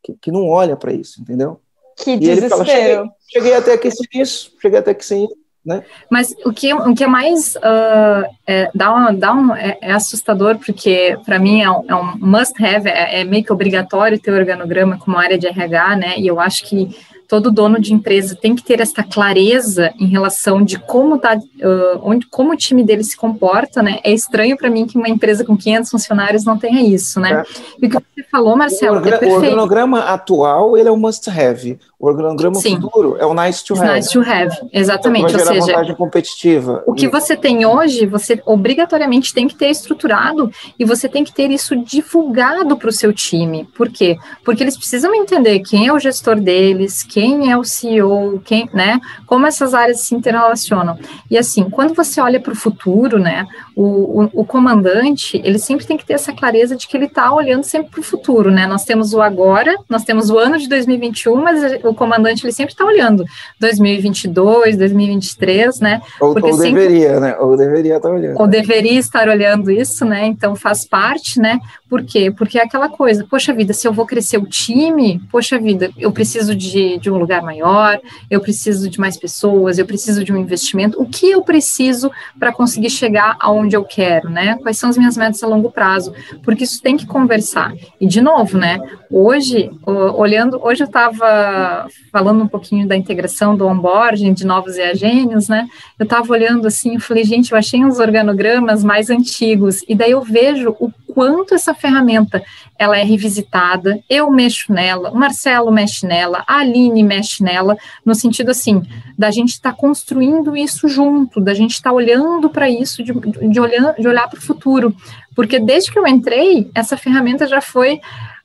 [0.05, 1.59] que, que não olha para isso, entendeu?
[1.97, 2.45] Que e desespero.
[2.45, 5.35] Ele fala, cheguei, cheguei até aqui sem isso, cheguei até aqui sem isso.
[5.67, 5.85] Né?
[6.09, 9.93] Mas o que, o que é mais uh, é, dá um, dá um, é, é
[9.93, 14.19] assustador, porque para mim é um, é um must have, é, é, meio que obrigatório
[14.19, 16.19] ter organograma como área de RH, né?
[16.19, 16.97] E eu acho que
[17.31, 22.01] todo dono de empresa tem que ter essa clareza em relação de como tá, uh,
[22.03, 24.01] onde, como o time dele se comporta, né?
[24.03, 27.45] É estranho para mim que uma empresa com 500 funcionários não tenha isso, né?
[27.47, 27.61] É.
[27.81, 31.31] E o que você falou, Marcelo, o, é o organograma atual, ele é o must
[31.31, 31.79] have.
[32.01, 32.81] O organograma Sim.
[32.81, 33.93] futuro é o nice to have.
[33.93, 35.35] Nice to have, exatamente.
[35.35, 36.83] Então, vai Ou seja, vantagem competitiva.
[36.87, 41.33] O que você tem hoje, você obrigatoriamente tem que ter estruturado e você tem que
[41.33, 43.69] ter isso divulgado para o seu time.
[43.77, 44.17] Por quê?
[44.43, 48.67] Porque eles precisam entender quem é o gestor deles, quem quem é o CEO, quem,
[48.73, 48.99] né?
[49.27, 50.99] Como essas áreas se interrelacionam.
[51.31, 53.47] E assim, quando você olha para o futuro, né?
[53.83, 57.33] O, o, o, comandante, ele sempre tem que ter essa clareza de que ele está
[57.33, 58.67] olhando sempre para o futuro, né?
[58.67, 62.75] Nós temos o agora, nós temos o ano de 2021, mas o comandante ele sempre
[62.75, 63.25] está olhando
[63.59, 66.03] 2022, 2023, né?
[66.21, 67.37] Ou, ou sempre, deveria, né?
[67.39, 68.39] Ou deveria estar tá olhando.
[68.39, 70.27] Ou deveria estar olhando isso, né?
[70.27, 71.59] Então faz parte, né?
[71.89, 72.31] Por quê?
[72.31, 76.13] Porque é aquela coisa, poxa vida, se eu vou crescer o time, poxa vida, eu
[76.13, 77.99] preciso de, de um lugar maior,
[78.31, 81.01] eu preciso de mais pessoas, eu preciso de um investimento.
[81.01, 84.57] O que eu preciso para conseguir chegar aonde eu quero, né?
[84.63, 86.13] Quais são as minhas metas a longo prazo?
[86.43, 87.73] Porque isso tem que conversar.
[88.01, 88.79] E de novo, né?
[89.11, 95.49] Hoje, olhando, hoje eu estava falando um pouquinho da integração do onboarding de novos EAGênios,
[95.49, 95.67] né?
[95.99, 100.13] Eu estava olhando assim, eu falei, gente, eu achei uns organogramas mais antigos, e daí
[100.13, 102.43] eu vejo o quanto essa ferramenta
[102.79, 108.15] ela é revisitada, eu mexo nela, o Marcelo mexe nela, a Aline mexe nela, no
[108.15, 108.83] sentido assim,
[109.19, 113.13] da gente estar tá construindo isso junto, da gente estar tá olhando para isso, de,
[113.13, 114.95] de, olhar, de olhar para o futuro.
[115.35, 118.01] Porque desde que eu entrei, essa ferramenta já foi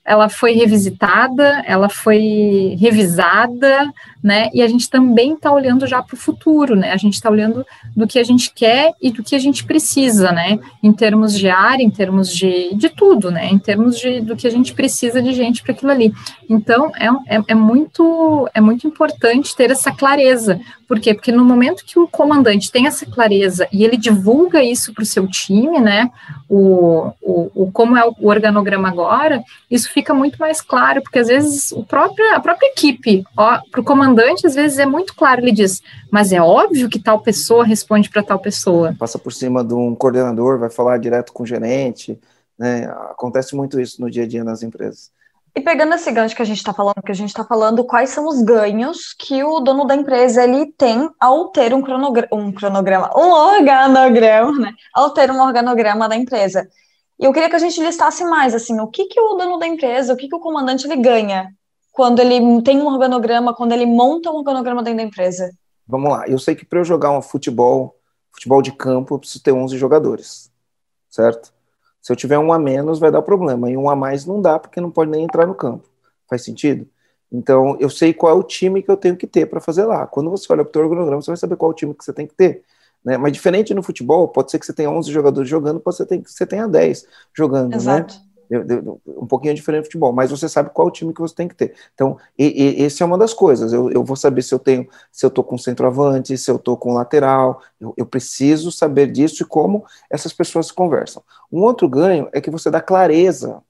[0.06, 3.92] ela foi revisitada, ela foi revisada,
[4.26, 4.50] né?
[4.56, 6.92] E a gente também está olhando já para o futuro, né?
[6.92, 7.64] A gente está olhando
[7.96, 10.58] do que a gente quer e do que a gente precisa, né?
[10.82, 13.46] Em termos de área, em termos de, de tudo, né?
[13.46, 16.12] Em termos de do que a gente precisa de gente para aquilo ali.
[16.50, 20.60] Então é, é, é, muito é muito importante ter essa clareza.
[20.88, 21.14] Por quê?
[21.14, 25.06] Porque no momento que o comandante tem essa clareza e ele divulga isso para o
[25.06, 26.10] seu time, né?
[26.50, 31.28] O, o, o como é o organograma agora, isso fica muito mais claro, porque às
[31.28, 34.15] vezes o próprio, a própria equipe, para o comandante,
[34.46, 38.24] às vezes é muito claro, ele diz, mas é óbvio que tal pessoa responde para
[38.24, 38.96] tal pessoa.
[38.98, 42.20] Passa por cima de um coordenador, vai falar direto com o gerente,
[42.58, 42.86] né?
[43.12, 45.12] Acontece muito isso no dia a dia nas empresas.
[45.58, 48.10] E pegando esse gancho que a gente está falando, que a gente está falando quais
[48.10, 52.52] são os ganhos que o dono da empresa ele tem ao ter um cronograma, um
[52.52, 54.74] cronograma, um organograma, né?
[54.94, 56.68] Ao ter um organograma da empresa.
[57.18, 59.66] E eu queria que a gente listasse mais, assim, o que, que o dono da
[59.66, 61.56] empresa, o que, que o comandante ele ganha
[61.96, 65.50] quando ele tem um organograma, quando ele monta um organograma dentro da empresa?
[65.88, 67.96] Vamos lá, eu sei que para eu jogar um futebol,
[68.32, 70.52] futebol de campo, eu preciso ter 11 jogadores,
[71.10, 71.54] certo?
[72.02, 74.60] Se eu tiver um a menos, vai dar problema, e um a mais não dá,
[74.60, 75.88] porque não pode nem entrar no campo.
[76.30, 76.86] Faz sentido?
[77.32, 80.06] Então, eu sei qual é o time que eu tenho que ter para fazer lá.
[80.06, 82.14] Quando você olha para o organograma, você vai saber qual é o time que você
[82.14, 82.64] tem que ter.
[83.04, 83.18] Né?
[83.18, 86.30] Mas diferente no futebol, pode ser que você tenha 11 jogadores jogando, pode ser que
[86.30, 87.78] você tenha 10 jogando, né?
[87.78, 88.16] Exato.
[88.16, 88.22] né?
[89.08, 91.56] Um pouquinho diferente do futebol, mas você sabe qual o time que você tem que
[91.56, 91.74] ter.
[91.94, 93.74] Então, e, e, esse é uma das coisas.
[93.74, 96.78] Eu, eu, vou saber se eu tenho, se eu estou com centroavante, se eu estou
[96.78, 97.62] com lateral.
[97.80, 101.24] Eu, eu, preciso saber disso e como essas pessoas conversam.
[101.52, 103.62] Um outro ganho é que você dá clareza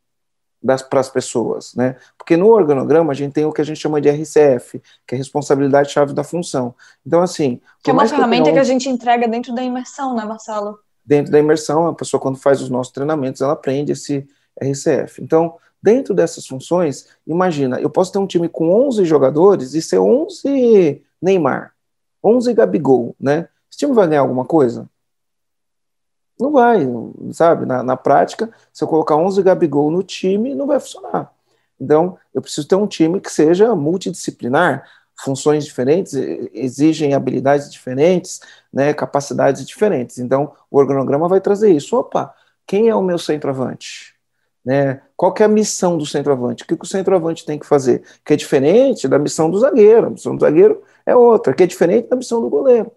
[0.89, 1.95] para as pessoas, né?
[2.17, 5.17] Porque no organograma a gente tem o que a gente chama de RCF, que é
[5.17, 6.73] responsabilidade chave da função.
[7.05, 7.61] Então, assim.
[7.83, 10.79] Que é uma ferramenta que, que a gente entrega dentro da imersão, né, Marcelo?
[11.05, 14.27] Dentro da imersão, a pessoa, quando faz os nossos treinamentos, ela aprende esse
[14.61, 15.21] RCF.
[15.21, 19.99] Então, dentro dessas funções, imagina, eu posso ter um time com 11 jogadores e ser
[19.99, 21.73] 11 Neymar,
[22.23, 23.47] 11 Gabigol, né?
[23.69, 24.89] Esse time vai ganhar alguma coisa?
[26.39, 26.87] Não vai,
[27.31, 27.65] sabe?
[27.65, 31.31] Na, na prática, se eu colocar 11 Gabigol no time, não vai funcionar.
[31.79, 34.85] Então, eu preciso ter um time que seja multidisciplinar,
[35.23, 36.13] funções diferentes,
[36.53, 38.41] exigem habilidades diferentes,
[38.71, 40.17] né, capacidades diferentes.
[40.17, 41.97] Então, o organograma vai trazer isso.
[41.97, 42.33] Opa,
[42.67, 44.14] quem é o meu centroavante?
[44.65, 44.99] Né?
[45.15, 46.63] Qual que é a missão do centroavante?
[46.63, 48.03] O que, o centroavante tem que fazer?
[48.25, 50.07] Que é diferente da missão do zagueiro.
[50.07, 52.91] A missão do zagueiro é outra, que é diferente da missão do goleiro.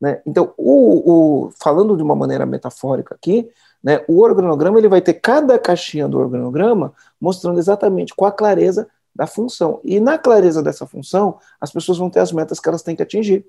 [0.00, 0.20] Né?
[0.26, 3.48] Então, o, o, falando de uma maneira metafórica aqui,
[3.82, 8.88] né, o organograma ele vai ter cada caixinha do organograma mostrando exatamente com a clareza
[9.14, 9.80] da função.
[9.84, 13.02] E na clareza dessa função, as pessoas vão ter as metas que elas têm que
[13.02, 13.46] atingir.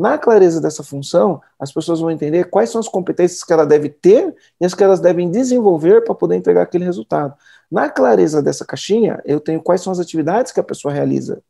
[0.00, 3.88] Na clareza dessa função, as pessoas vão entender quais são as competências que ela deve
[3.88, 7.34] ter e as que elas devem desenvolver para poder entregar aquele resultado.
[7.70, 11.42] Na clareza dessa caixinha, eu tenho quais são as atividades que a pessoa realiza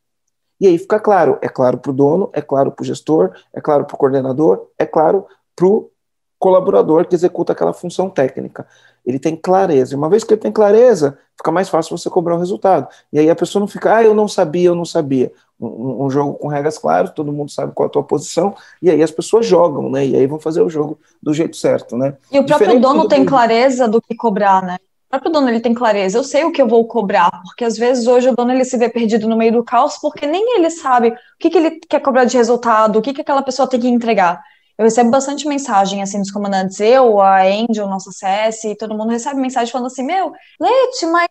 [0.61, 3.59] e aí fica claro, é claro para o dono, é claro para o gestor, é
[3.59, 5.89] claro para o coordenador, é claro para o
[6.37, 8.67] colaborador que executa aquela função técnica.
[9.03, 9.95] Ele tem clareza.
[9.95, 12.87] E uma vez que ele tem clareza, fica mais fácil você cobrar o resultado.
[13.11, 15.31] E aí a pessoa não fica, ah, eu não sabia, eu não sabia.
[15.61, 18.89] Um, um jogo com regras claras, todo mundo sabe qual é a tua posição, e
[18.89, 20.05] aí as pessoas jogam, né?
[20.05, 22.15] E aí vão fazer o jogo do jeito certo, né?
[22.31, 24.77] E o próprio Diferente dono tem clareza do que cobrar, né?
[25.11, 28.07] próprio dono ele tem clareza, eu sei o que eu vou cobrar, porque às vezes
[28.07, 31.09] hoje o dono ele se vê perdido no meio do caos, porque nem ele sabe
[31.09, 33.89] o que, que ele quer cobrar de resultado, o que, que aquela pessoa tem que
[33.89, 34.41] entregar.
[34.77, 39.39] Eu recebo bastante mensagem assim dos comandantes, eu, a Angel, nossa CS, todo mundo recebe
[39.39, 41.27] mensagem falando assim: Meu, Leite, mas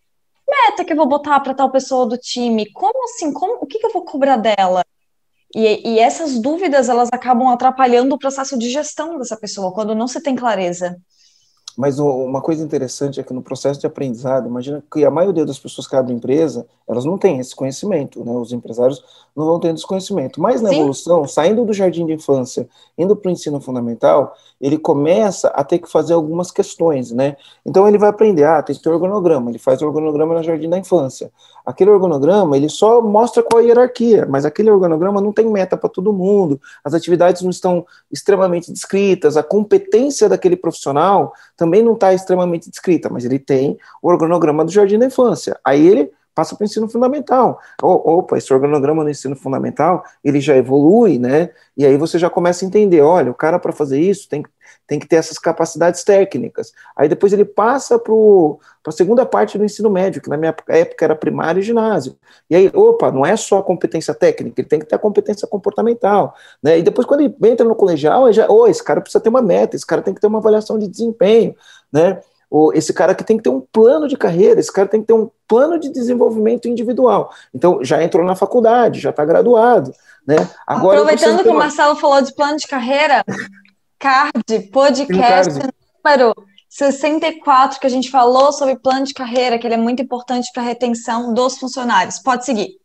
[0.51, 2.71] meta que eu vou botar para tal pessoa do time?
[2.73, 3.33] Como assim?
[3.33, 4.85] Como, o que, que eu vou cobrar dela?
[5.55, 10.07] E, e essas dúvidas elas acabam atrapalhando o processo de gestão dessa pessoa quando não
[10.07, 10.97] se tem clareza.
[11.81, 15.59] Mas uma coisa interessante é que no processo de aprendizado, imagina que a maioria das
[15.59, 18.33] pessoas que abrem empresa, elas não têm esse conhecimento, né?
[18.33, 19.03] Os empresários
[19.35, 20.43] não vão ter esse conhecimento.
[20.43, 20.81] Mas na Sim.
[20.81, 25.79] evolução, saindo do jardim de infância, indo para o ensino fundamental, ele começa a ter
[25.79, 27.37] que fazer algumas questões, né?
[27.65, 30.69] Então ele vai aprender, ah, tem que ter organograma, ele faz o organograma no jardim
[30.69, 31.33] da infância.
[31.65, 35.89] Aquele organograma, ele só mostra qual a hierarquia, mas aquele organograma não tem meta para
[35.89, 42.15] todo mundo, as atividades não estão extremamente descritas, a competência daquele profissional também não está
[42.15, 45.61] extremamente descrita, mas ele tem o organograma do jardim da infância.
[45.63, 47.61] Aí ele passa para o ensino fundamental.
[47.83, 51.51] Opa, esse organograma no ensino fundamental, ele já evolui, né?
[51.77, 54.45] E aí você já começa a entender, olha, o cara para fazer isso tem,
[54.87, 56.73] tem que ter essas capacidades técnicas.
[56.97, 58.13] Aí depois ele passa para
[58.87, 62.17] a segunda parte do ensino médio, que na minha época era primário e ginásio.
[62.49, 65.47] E aí, opa, não é só a competência técnica, ele tem que ter a competência
[65.49, 66.79] comportamental, né?
[66.79, 69.77] E depois quando ele entra no colegial, já, oh, esse cara precisa ter uma meta,
[69.77, 71.55] esse cara tem que ter uma avaliação de desempenho,
[71.93, 72.21] né?
[72.51, 75.07] Ou esse cara que tem que ter um plano de carreira, esse cara tem que
[75.07, 77.33] ter um plano de desenvolvimento individual.
[77.55, 79.95] Então, já entrou na faculdade, já está graduado.
[80.27, 80.37] Né?
[80.67, 83.25] Agora, Aproveitando que o Marcelo falou de plano de carreira,
[83.99, 85.55] card, podcast
[86.05, 86.35] número
[86.69, 90.63] 64, que a gente falou sobre plano de carreira, que ele é muito importante para
[90.63, 92.19] a retenção dos funcionários.
[92.19, 92.81] Pode seguir.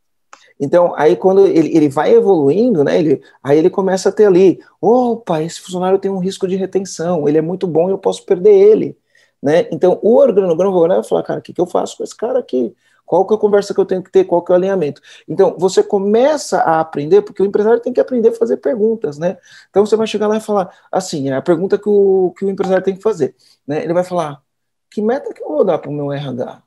[0.59, 4.59] Então, aí quando ele, ele vai evoluindo, né, ele, aí ele começa a ter ali,
[4.80, 8.26] opa, esse funcionário tem um risco de retenção, ele é muito bom e eu posso
[8.26, 8.97] perder ele.
[9.46, 9.68] Né?
[9.72, 12.16] Então, o organograma vai olhar e falar, cara, o que, que eu faço com esse
[12.16, 12.76] cara aqui?
[13.06, 14.24] Qual que é a conversa que eu tenho que ter?
[14.24, 15.00] Qual que é o alinhamento?
[15.30, 19.38] Então, você começa a aprender, porque o empresário tem que aprender a fazer perguntas, né?
[19.70, 22.50] Então, você vai chegar lá e falar, assim, é a pergunta que o, que o
[22.50, 23.36] empresário tem que fazer,
[23.68, 23.84] né?
[23.84, 24.41] Ele vai falar,
[24.89, 26.64] que meta que eu vou dar para o meu RH?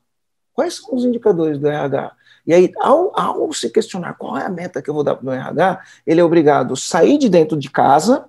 [0.54, 2.12] Quais são os indicadores do RH?
[2.46, 5.22] E aí, ao, ao se questionar qual é a meta que eu vou dar para
[5.22, 8.27] o meu RH, ele é obrigado a sair de dentro de casa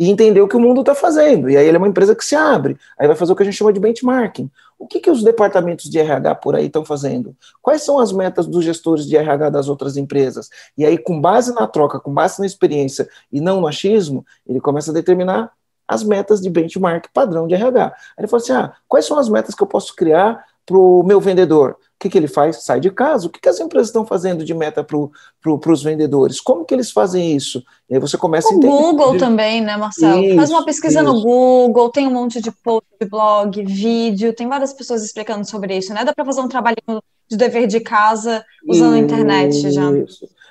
[0.00, 1.50] e entender o que o mundo está fazendo.
[1.50, 3.44] E aí ele é uma empresa que se abre, aí vai fazer o que a
[3.44, 4.50] gente chama de benchmarking.
[4.78, 7.36] O que, que os departamentos de RH por aí estão fazendo?
[7.60, 10.48] Quais são as metas dos gestores de RH das outras empresas?
[10.74, 14.58] E aí, com base na troca, com base na experiência e não no achismo, ele
[14.58, 15.52] começa a determinar
[15.86, 17.84] as metas de benchmark padrão de RH.
[17.84, 21.02] Aí ele fala assim: ah, quais são as metas que eu posso criar para o
[21.02, 21.76] meu vendedor?
[22.00, 22.64] que, que ele faz?
[22.64, 23.26] Sai de casa.
[23.26, 24.96] O que, que as empresas estão fazendo de meta para
[25.40, 26.40] pro, os vendedores?
[26.40, 27.62] Como que eles fazem isso?
[27.90, 28.74] E aí você começa o a entender.
[28.74, 30.24] Google também, né, Marcelo?
[30.24, 31.12] Isso, faz uma pesquisa isso.
[31.12, 35.76] no Google, tem um monte de post de blog, vídeo, tem várias pessoas explicando sobre
[35.76, 36.02] isso, né?
[36.02, 38.94] Dá para fazer um trabalhinho de dever de casa usando isso.
[38.94, 39.90] a internet já.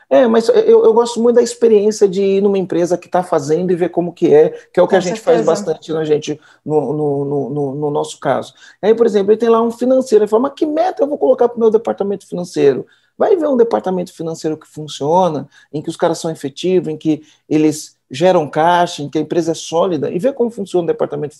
[0.10, 3.72] É, mas eu, eu gosto muito da experiência de ir numa empresa que está fazendo
[3.72, 5.44] e ver como que é, que é o que Com a gente certeza.
[5.44, 8.54] faz bastante na gente, no, no, no, no, nosso caso.
[8.82, 11.18] Aí, por exemplo, ele tem lá um financeiro, ele fala, mas que meta eu vou
[11.18, 12.88] colocar para o meu departamento financeiro?
[13.16, 17.22] Vai ver um departamento financeiro que funciona, em que os caras são efetivos, em que
[17.48, 21.36] eles geram caixa, em que a empresa é sólida, e vê como funciona o departamento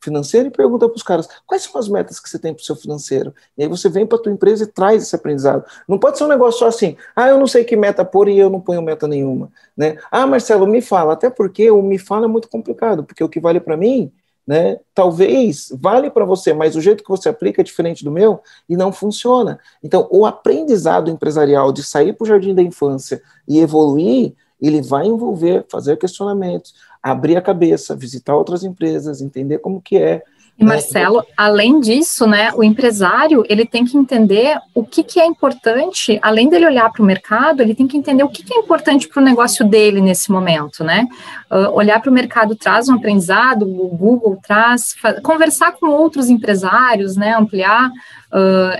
[0.00, 2.64] financeiro e pergunta para os caras, quais são as metas que você tem para o
[2.64, 3.34] seu financeiro?
[3.56, 5.64] E aí você vem para a tua empresa e traz esse aprendizado.
[5.88, 8.38] Não pode ser um negócio só assim, ah, eu não sei que meta pôr e
[8.38, 9.50] eu não ponho meta nenhuma.
[9.76, 9.96] Né?
[10.10, 13.40] Ah, Marcelo, me fala, até porque o me fala é muito complicado, porque o que
[13.40, 14.12] vale para mim
[14.50, 14.80] né?
[14.92, 18.76] Talvez vale para você, mas o jeito que você aplica é diferente do meu e
[18.76, 19.60] não funciona.
[19.80, 25.06] Então, o aprendizado empresarial de sair para o jardim da infância e evoluir ele vai
[25.06, 30.22] envolver fazer questionamentos, abrir a cabeça, visitar outras empresas, entender como que é.
[30.58, 35.24] E Marcelo, além disso, né, o empresário ele tem que entender o que, que é
[35.24, 38.58] importante, além dele olhar para o mercado, ele tem que entender o que, que é
[38.58, 41.08] importante para o negócio dele nesse momento, né?
[41.50, 47.16] Uh, olhar para o mercado traz um aprendizado, o Google traz, conversar com outros empresários,
[47.16, 47.90] né, ampliar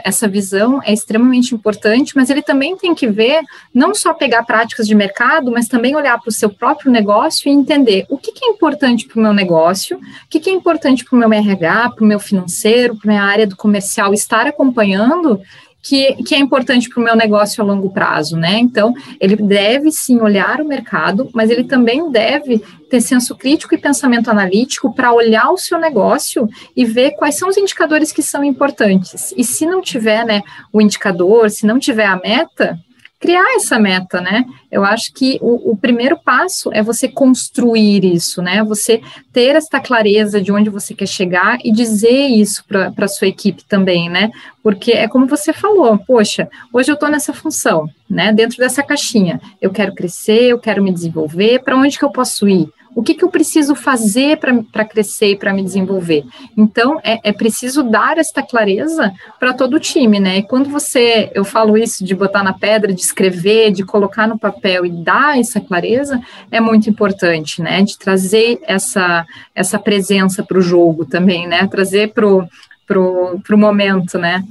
[0.04, 3.42] essa visão é extremamente importante, mas ele também tem que ver,
[3.74, 7.52] não só pegar práticas de mercado, mas também olhar para o seu próprio negócio e
[7.52, 11.04] entender o que, que é importante para o meu negócio, o que, que é importante
[11.04, 14.46] para o meu RH, para o meu financeiro, para a minha área do comercial estar
[14.46, 15.40] acompanhando
[15.82, 18.58] que, que é importante para o meu negócio a longo prazo, né?
[18.58, 23.78] Então, ele deve sim olhar o mercado, mas ele também deve ter senso crítico e
[23.78, 28.44] pensamento analítico para olhar o seu negócio e ver quais são os indicadores que são
[28.44, 29.32] importantes.
[29.36, 32.78] E se não tiver, né, o indicador, se não tiver a meta,
[33.20, 34.46] criar essa meta, né?
[34.72, 38.64] Eu acho que o, o primeiro passo é você construir isso, né?
[38.64, 43.28] Você ter esta clareza de onde você quer chegar e dizer isso para a sua
[43.28, 44.30] equipe também, né?
[44.62, 48.32] Porque é como você falou, poxa, hoje eu estou nessa função, né?
[48.32, 52.48] Dentro dessa caixinha, eu quero crescer, eu quero me desenvolver, para onde que eu posso
[52.48, 52.72] ir?
[52.94, 56.24] O que, que eu preciso fazer para crescer e para me desenvolver?
[56.56, 60.38] Então, é, é preciso dar esta clareza para todo o time, né?
[60.38, 64.38] E quando você, eu falo isso de botar na pedra, de escrever, de colocar no
[64.38, 66.20] papel e dar essa clareza,
[66.50, 67.82] é muito importante, né?
[67.82, 69.24] De trazer essa,
[69.54, 71.66] essa presença para o jogo também, né?
[71.68, 72.48] Trazer para o
[72.86, 74.42] pro, pro momento, né?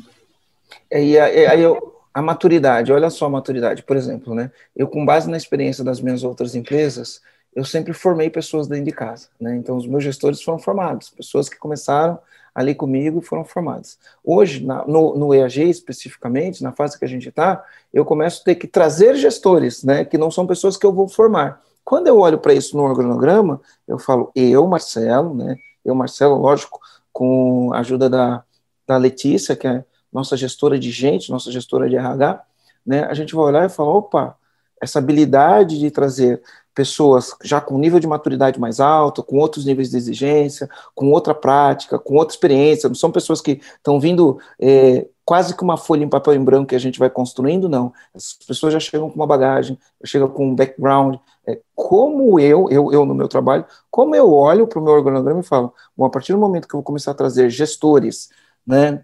[0.89, 4.49] E aí eu, a maturidade, olha só a maturidade, por exemplo, né?
[4.75, 7.21] Eu, com base na experiência das minhas outras empresas,
[7.55, 9.55] eu sempre formei pessoas dentro de casa, né?
[9.55, 12.19] Então os meus gestores foram formados, pessoas que começaram
[12.53, 13.97] ali comigo foram formadas.
[14.23, 18.45] Hoje, na, no, no EAG especificamente, na fase que a gente está, eu começo a
[18.45, 20.03] ter que trazer gestores, né?
[20.03, 21.61] Que não são pessoas que eu vou formar.
[21.83, 25.57] Quando eu olho para isso no organograma, eu falo eu, Marcelo, né?
[25.83, 26.79] Eu, Marcelo, lógico,
[27.11, 28.43] com a ajuda da,
[28.85, 32.43] da Letícia, que é nossa gestora de gente, nossa gestora de RH,
[32.85, 33.03] né?
[33.05, 34.37] A gente vai olhar e falar, opa,
[34.81, 36.41] essa habilidade de trazer
[36.79, 41.35] pessoas já com nível de maturidade mais alto, com outros níveis de exigência, com outra
[41.35, 46.05] prática, com outra experiência, não são pessoas que estão vindo é, quase que uma folha
[46.05, 47.91] em papel em branco que a gente vai construindo, não.
[48.15, 51.17] As pessoas já chegam com uma bagagem, chegam com um background.
[51.45, 55.41] É, como eu, eu, eu no meu trabalho, como eu olho para o meu organograma
[55.41, 58.29] e falo, bom, a partir do momento que eu vou começar a trazer gestores,
[58.65, 59.03] né,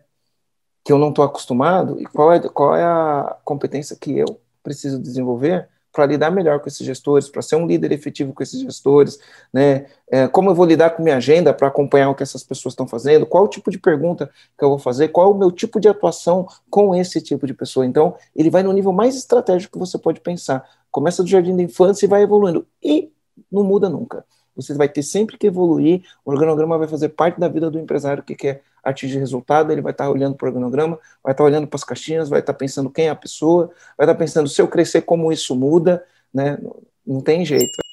[0.81, 4.97] que eu não estou acostumado, e qual é, qual é a competência que eu preciso
[4.97, 9.17] desenvolver para lidar melhor com esses gestores, para ser um líder efetivo com esses gestores,
[9.53, 9.85] né?
[10.11, 12.85] É, como eu vou lidar com minha agenda para acompanhar o que essas pessoas estão
[12.85, 15.87] fazendo, qual o tipo de pergunta que eu vou fazer, qual o meu tipo de
[15.87, 17.85] atuação com esse tipo de pessoa.
[17.85, 20.67] Então, ele vai no nível mais estratégico que você pode pensar.
[20.91, 22.67] Começa do jardim da infância e vai evoluindo.
[22.83, 23.09] E
[23.51, 24.25] não muda nunca.
[24.55, 28.23] Você vai ter sempre que evoluir, o organograma vai fazer parte da vida do empresário
[28.23, 31.75] que quer atingir resultado, ele vai estar olhando para o organograma, vai estar olhando para
[31.75, 35.01] as caixinhas, vai estar pensando quem é a pessoa, vai estar pensando se eu crescer,
[35.01, 36.03] como isso muda,
[36.33, 36.57] né?
[37.05, 37.85] Não tem jeito.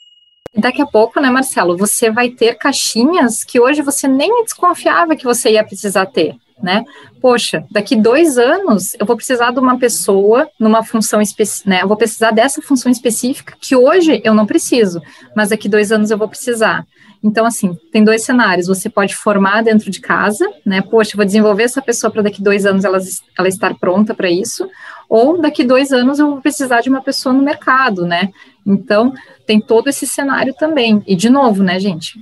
[0.54, 5.24] Daqui a pouco, né, Marcelo, você vai ter caixinhas que hoje você nem desconfiava que
[5.24, 6.84] você ia precisar ter, né?
[7.20, 11.82] Poxa, daqui dois anos eu vou precisar de uma pessoa numa função específica, né?
[11.82, 15.00] Eu vou precisar dessa função específica que hoje eu não preciso,
[15.36, 16.86] mas daqui dois anos eu vou precisar.
[17.22, 18.66] Então, assim, tem dois cenários.
[18.66, 20.82] Você pode formar dentro de casa, né?
[20.82, 22.98] Poxa, vou desenvolver essa pessoa para daqui dois anos ela,
[23.38, 24.68] ela estar pronta para isso,
[25.08, 28.30] ou daqui dois anos eu vou precisar de uma pessoa no mercado, né?
[28.66, 29.12] Então,
[29.46, 31.02] tem todo esse cenário também.
[31.06, 32.18] E, de novo, né, gente?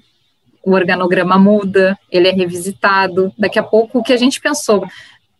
[0.64, 3.32] O organograma muda, ele é revisitado.
[3.38, 4.86] Daqui a pouco, o que a gente pensou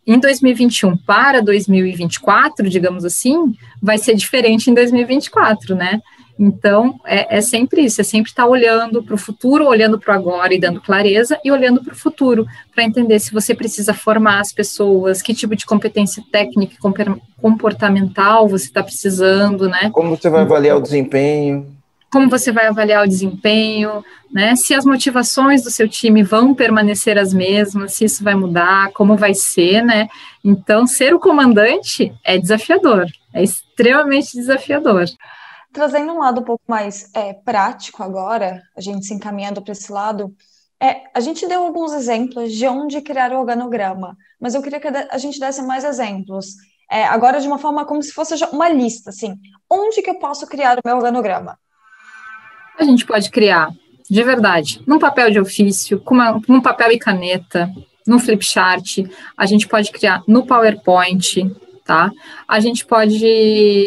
[0.05, 6.01] em 2021 para 2024, digamos assim, vai ser diferente em 2024, né?
[6.39, 10.17] Então, é, é sempre isso, é sempre estar olhando para o futuro, olhando para o
[10.17, 14.39] agora e dando clareza, e olhando para o futuro, para entender se você precisa formar
[14.39, 19.91] as pessoas, que tipo de competência técnica e comportamental você está precisando, né?
[19.93, 21.67] Como você vai avaliar o desempenho?
[22.11, 24.55] Como você vai avaliar o desempenho, né?
[24.55, 29.15] Se as motivações do seu time vão permanecer as mesmas, se isso vai mudar, como
[29.15, 30.07] vai ser, né?
[30.43, 35.05] Então, ser o comandante é desafiador, é extremamente desafiador.
[35.73, 39.91] Trazendo um lado um pouco mais é, prático agora, a gente se encaminhando para esse
[39.91, 40.35] lado,
[40.81, 44.87] é, a gente deu alguns exemplos de onde criar o organograma, mas eu queria que
[44.87, 46.55] a gente desse mais exemplos.
[46.89, 49.37] É, agora de uma forma como se fosse uma lista, assim,
[49.69, 51.57] onde que eu posso criar o meu organograma?
[52.81, 53.69] A gente pode criar,
[54.09, 57.69] de verdade, num papel de ofício, com uma, num papel e caneta,
[58.07, 59.05] no flipchart,
[59.37, 61.47] a gente pode criar no PowerPoint,
[61.85, 62.11] tá?
[62.47, 63.23] A gente pode,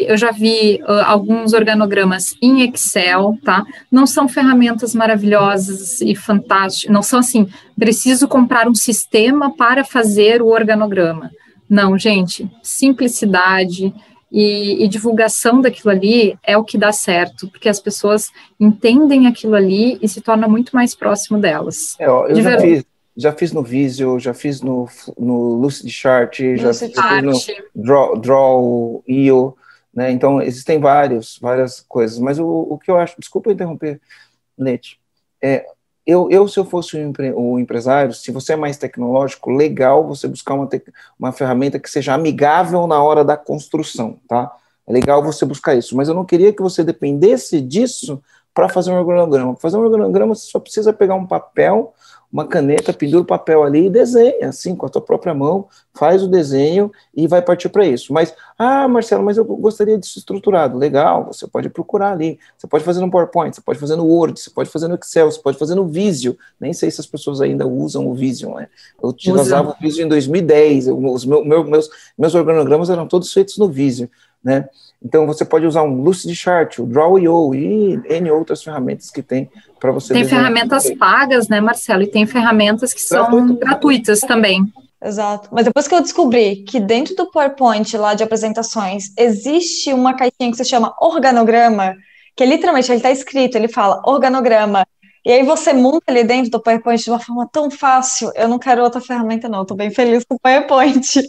[0.06, 3.64] eu já vi uh, alguns organogramas em Excel, tá?
[3.90, 10.40] Não são ferramentas maravilhosas e fantásticas, não são assim, preciso comprar um sistema para fazer
[10.40, 11.32] o organograma.
[11.68, 13.92] Não, gente, simplicidade
[14.34, 19.54] e, e divulgação daquilo ali é o que dá certo, porque as pessoas entendem aquilo
[19.54, 21.94] ali e se torna muito mais próximo delas.
[22.00, 22.84] É, eu De já fiz
[23.16, 27.32] já fiz no Visio, já fiz no, no Lucid Chart, já fiz no
[27.72, 29.56] Draw, Draw IO,
[29.94, 30.10] né?
[30.10, 32.18] Então, existem vários, várias coisas.
[32.18, 34.00] Mas o, o que eu acho, desculpa interromper,
[34.58, 34.98] Nete,
[35.40, 35.64] é,
[36.06, 37.28] eu, eu, se eu fosse o, empre,
[37.60, 40.68] empresário, se você é mais tecnológico, legal você buscar uma,
[41.18, 44.54] uma ferramenta que seja amigável na hora da construção, tá?
[44.86, 48.90] É legal você buscar isso, mas eu não queria que você dependesse disso para fazer
[48.92, 49.56] um organograma.
[49.56, 51.94] Fazer um organograma, você só precisa pegar um papel,
[52.34, 56.20] uma caneta, pendura o papel ali e desenha, assim, com a tua própria mão, faz
[56.20, 58.12] o desenho e vai partir para isso.
[58.12, 60.76] Mas, ah, Marcelo, mas eu gostaria disso estruturado.
[60.76, 62.40] Legal, você pode procurar ali.
[62.58, 65.30] Você pode fazer no PowerPoint, você pode fazer no Word, você pode fazer no Excel,
[65.30, 66.36] você pode fazer no Visio.
[66.60, 68.66] Nem sei se as pessoas ainda usam o Visio, né?
[69.00, 73.68] Eu utilizava o Visio em 2010, os meus, meus, meus organogramas eram todos feitos no
[73.68, 74.10] Visio,
[74.44, 74.68] né?
[75.02, 79.50] Então você pode usar um Lucid Chart, o Draw.io e N outras ferramentas que tem
[79.80, 80.14] para você.
[80.14, 82.02] Tem ferramentas pagas, né, Marcelo?
[82.02, 84.64] E tem ferramentas que são gratuitas também.
[85.02, 85.50] Exato.
[85.52, 90.50] Mas depois que eu descobri que dentro do PowerPoint lá de apresentações existe uma caixinha
[90.50, 91.94] que se chama organograma,
[92.34, 94.86] que literalmente ele está escrito, ele fala organograma.
[95.24, 98.30] E aí você monta ali dentro do PowerPoint de uma forma tão fácil.
[98.34, 99.62] Eu não quero outra ferramenta, não.
[99.62, 101.28] Estou bem feliz com o PowerPoint.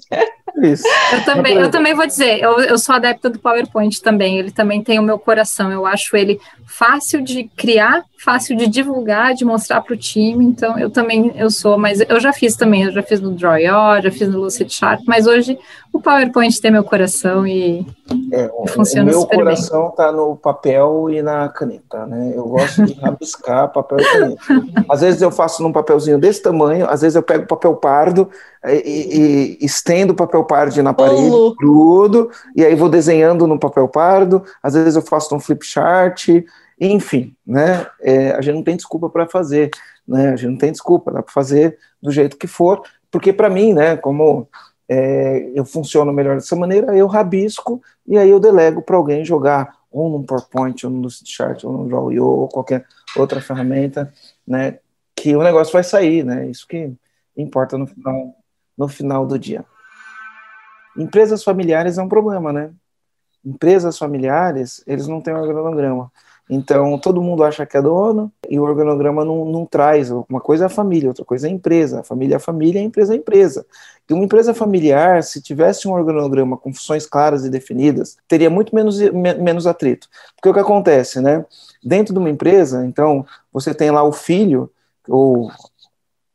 [0.61, 0.83] Isso.
[1.13, 4.39] Eu também, eu também vou dizer, eu, eu sou adepta do PowerPoint também.
[4.39, 5.71] Ele também tem o meu coração.
[5.71, 10.43] Eu acho ele fácil de criar, fácil de divulgar, de mostrar para o time.
[10.43, 12.83] Então, eu também eu sou, mas eu já fiz também.
[12.83, 15.55] Eu já fiz no Draw.io, já fiz no Lucid Chart, mas hoje
[15.93, 17.85] o PowerPoint tem meu coração e,
[18.33, 19.37] é, e funciona super bem.
[19.37, 22.33] Meu coração está no papel e na caneta, né?
[22.35, 24.85] Eu gosto de rabiscar papel e caneta.
[24.89, 28.27] Às vezes eu faço num papelzinho desse tamanho, às vezes eu pego papel pardo
[28.65, 33.59] e, e, e estendo o papel pardo na parede, tudo, e aí vou desenhando no
[33.59, 36.27] papel pardo, às vezes eu faço um flip chart,
[36.79, 37.87] enfim, né?
[38.01, 39.71] É, a gente não tem desculpa para fazer,
[40.07, 40.29] né?
[40.29, 43.73] A gente não tem desculpa, dá para fazer do jeito que for, porque para mim,
[43.73, 44.47] né, como
[44.89, 49.73] é, eu funciono melhor dessa maneira, eu rabisco e aí eu delego para alguém jogar
[49.89, 54.13] ou num PowerPoint, ou no Chart, ou no Draw.io, ou qualquer outra ferramenta,
[54.45, 54.79] né,
[55.15, 56.91] que o negócio vai sair, né, isso que
[57.37, 58.35] importa no final,
[58.77, 59.63] no final do dia.
[60.97, 62.71] Empresas familiares é um problema, né,
[63.45, 66.11] empresas familiares, eles não têm organograma.
[66.49, 70.11] Então, todo mundo acha que é dono e o organograma não, não, traz.
[70.11, 72.01] Uma coisa é a família, outra coisa é a empresa.
[72.01, 73.65] A família é a família, a empresa é a empresa.
[74.07, 78.75] E uma empresa familiar, se tivesse um organograma com funções claras e definidas, teria muito
[78.75, 80.07] menos, menos atrito.
[80.35, 81.43] Porque o que acontece, né?
[81.83, 84.69] Dentro de uma empresa, então, você tem lá o filho,
[85.07, 85.51] ou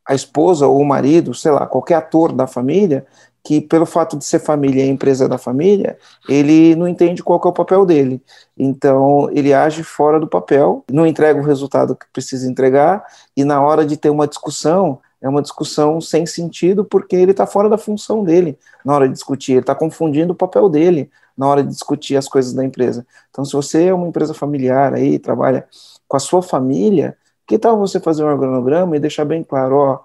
[0.04, 3.06] a esposa, ou o marido, sei lá, qualquer ator da família,
[3.42, 7.48] que pelo fato de ser família e empresa da família, ele não entende qual é
[7.48, 8.22] o papel dele.
[8.56, 13.04] Então, ele age fora do papel, não entrega o resultado que precisa entregar,
[13.36, 17.46] e na hora de ter uma discussão, é uma discussão sem sentido, porque ele está
[17.46, 21.48] fora da função dele na hora de discutir, ele está confundindo o papel dele na
[21.48, 23.06] hora de discutir as coisas da empresa.
[23.30, 25.66] Então, se você é uma empresa familiar aí, trabalha
[26.06, 27.16] com a sua família,
[27.46, 30.00] que tal você fazer um organograma e deixar bem claro, ó,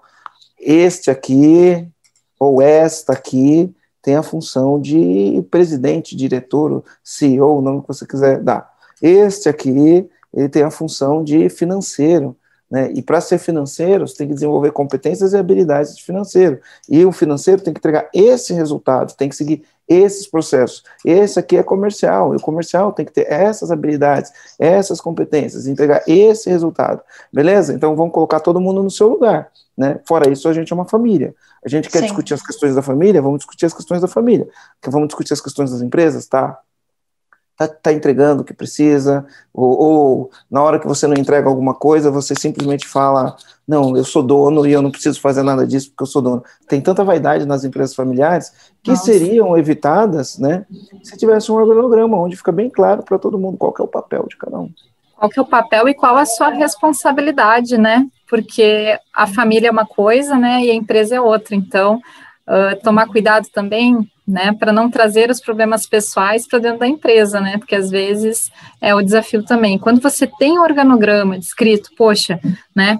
[0.58, 1.86] este aqui
[2.38, 8.40] ou esta aqui tem a função de presidente, diretor, CEO, o nome que você quiser
[8.40, 8.70] dar.
[9.02, 12.36] Este aqui, ele tem a função de financeiro,
[12.70, 12.90] né?
[12.92, 16.60] E para ser financeiro, você tem que desenvolver competências e habilidades de financeiro.
[16.88, 20.82] E o financeiro tem que entregar esse resultado, tem que seguir esses processos.
[21.04, 26.02] Esse aqui é comercial, e o comercial tem que ter essas habilidades, essas competências, entregar
[26.06, 27.00] esse resultado.
[27.32, 27.72] Beleza?
[27.74, 29.50] Então vamos colocar todo mundo no seu lugar.
[29.76, 30.00] Né?
[30.06, 31.34] Fora isso, a gente é uma família.
[31.64, 32.06] A gente quer Sim.
[32.06, 34.48] discutir as questões da família, vamos discutir as questões da família.
[34.86, 36.58] Vamos discutir as questões das empresas, tá?
[37.56, 41.72] Tá, tá entregando o que precisa, ou, ou, na hora que você não entrega alguma
[41.72, 43.34] coisa, você simplesmente fala,
[43.66, 46.44] não, eu sou dono e eu não preciso fazer nada disso porque eu sou dono.
[46.68, 48.52] Tem tanta vaidade nas empresas familiares
[48.82, 49.04] que Nossa.
[49.06, 50.66] seriam evitadas, né,
[51.02, 54.26] se tivesse um organograma onde fica bem claro para todo mundo qual é o papel
[54.28, 54.70] de cada um.
[55.16, 58.06] Qual que é o papel e qual a sua responsabilidade, né?
[58.28, 61.54] Porque a família é uma coisa, né, e a empresa é outra.
[61.54, 61.96] Então,
[62.46, 67.40] uh, tomar cuidado também né, para não trazer os problemas pessoais para dentro da empresa,
[67.40, 68.50] né, porque às vezes
[68.80, 69.78] é o desafio também.
[69.78, 72.40] Quando você tem um organograma descrito, poxa,
[72.74, 72.98] né,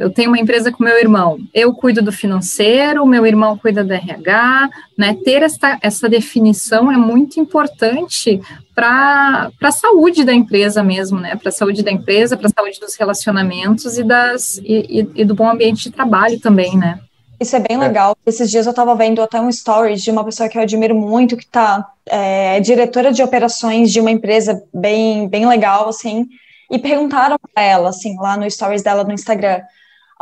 [0.00, 3.92] eu tenho uma empresa com meu irmão, eu cuido do financeiro, meu irmão cuida do
[3.92, 8.40] RH, né, ter essa, essa definição é muito importante
[8.72, 12.78] para a saúde da empresa mesmo, né, para a saúde da empresa, para a saúde
[12.78, 17.00] dos relacionamentos e, das, e, e, e do bom ambiente de trabalho também, né.
[17.40, 17.80] Isso é bem é.
[17.80, 18.14] legal.
[18.26, 21.36] Esses dias eu estava vendo até um stories de uma pessoa que eu admiro muito,
[21.36, 26.28] que está é, diretora de operações de uma empresa bem, bem legal, assim,
[26.70, 29.62] e perguntaram para ela, assim, lá no stories dela no Instagram,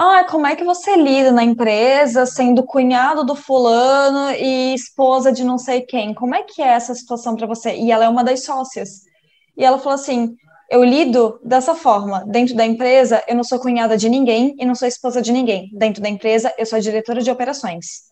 [0.01, 5.43] ah, como é que você lida na empresa sendo cunhado do fulano e esposa de
[5.43, 6.15] não sei quem?
[6.15, 7.75] Como é que é essa situação para você?
[7.75, 9.03] E ela é uma das sócias.
[9.57, 10.37] E ela falou assim:
[10.69, 12.25] eu lido dessa forma.
[12.27, 15.71] Dentro da empresa, eu não sou cunhada de ninguém e não sou esposa de ninguém.
[15.73, 18.09] Dentro da empresa, eu sou a diretora de operações.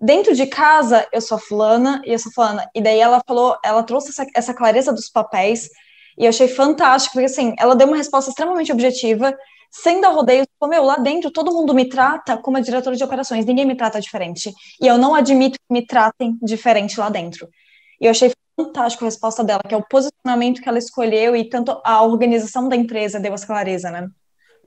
[0.00, 2.68] Dentro de casa, eu sou fulana e eu sou fulana.
[2.72, 5.68] E daí ela falou, ela trouxe essa, essa clareza dos papéis
[6.16, 9.36] e eu achei fantástico, porque assim, ela deu uma resposta extremamente objetiva,
[9.70, 10.46] sem dar rodeios.
[10.58, 13.76] Falou, meu, lá dentro todo mundo me trata como a diretora de operações, ninguém me
[13.76, 14.52] trata diferente.
[14.80, 17.48] E eu não admito que me tratem diferente lá dentro.
[18.00, 21.48] E eu achei fantástico a resposta dela, que é o posicionamento que ela escolheu e
[21.48, 24.08] tanto a organização da empresa deu essa clareza, né?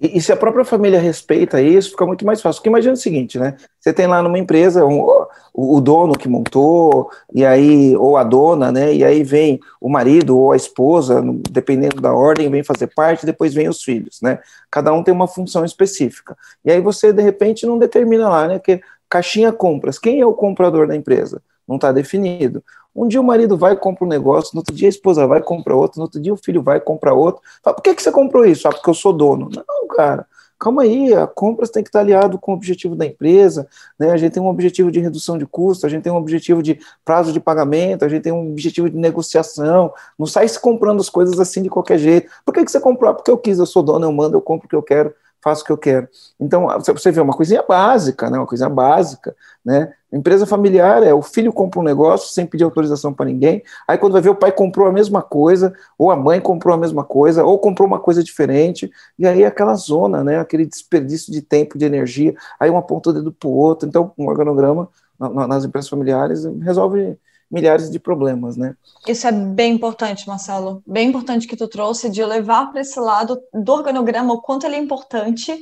[0.02, 2.60] E, e, se a própria família respeita isso, fica muito mais fácil.
[2.60, 3.56] Porque imagina o seguinte, né?
[3.80, 8.24] Você tem lá numa empresa um, o, o, dono que montou, e aí, ou a
[8.24, 8.92] dona, né?
[8.96, 11.22] E aí vem o marido ou a esposa,
[11.52, 14.40] dependendo da ordem, vem fazer parte, depois vem os filhos, né?
[14.72, 16.36] Cada um tem uma função específica.
[16.66, 18.58] E aí você, de repente, não determina lá, né?
[18.58, 21.44] Que caixinha compras, quem é o comprador da empresa?
[21.68, 22.64] Não está definido.
[22.96, 25.40] Um dia o marido vai e compra um negócio, no outro dia a esposa vai
[25.40, 27.42] e compra outro, no outro dia o filho vai e compra outro.
[27.64, 28.68] Fala, por que, que você comprou isso?
[28.68, 29.50] Ah, porque eu sou dono.
[29.50, 30.28] Não, cara,
[30.60, 33.68] calma aí, a compras tem que estar aliado com o objetivo da empresa,
[33.98, 34.12] né?
[34.12, 36.80] A gente tem um objetivo de redução de custo, a gente tem um objetivo de
[37.04, 39.92] prazo de pagamento, a gente tem um objetivo de negociação.
[40.20, 42.30] Não sai se comprando as coisas assim de qualquer jeito.
[42.46, 43.10] Por que, que você comprou?
[43.10, 45.14] Ah, porque eu quis, eu sou dono, eu mando, eu compro o que eu quero
[45.42, 46.08] faço o que eu quero.
[46.40, 48.38] Então, você vê uma coisinha básica, né?
[48.38, 49.36] Uma coisinha básica,
[49.66, 49.94] né?
[50.12, 53.64] Empresa familiar é o filho compra um negócio sem pedir autorização para ninguém.
[53.88, 56.78] Aí quando vai ver o pai comprou a mesma coisa, ou a mãe comprou a
[56.78, 60.40] mesma coisa, ou comprou uma coisa diferente, e aí é aquela zona, né?
[60.40, 62.36] Aquele desperdício de tempo, de energia.
[62.60, 63.88] Aí um aponta o dedo para o outro.
[63.88, 64.90] Então, um organograma
[65.20, 67.18] nas empresas familiares resolve
[67.52, 68.76] milhares de problemas, né?
[69.08, 70.82] Isso é bem importante, Marcelo.
[70.88, 74.76] Bem importante que tu trouxe de levar para esse lado do organograma o quanto ele
[74.76, 75.56] é importante.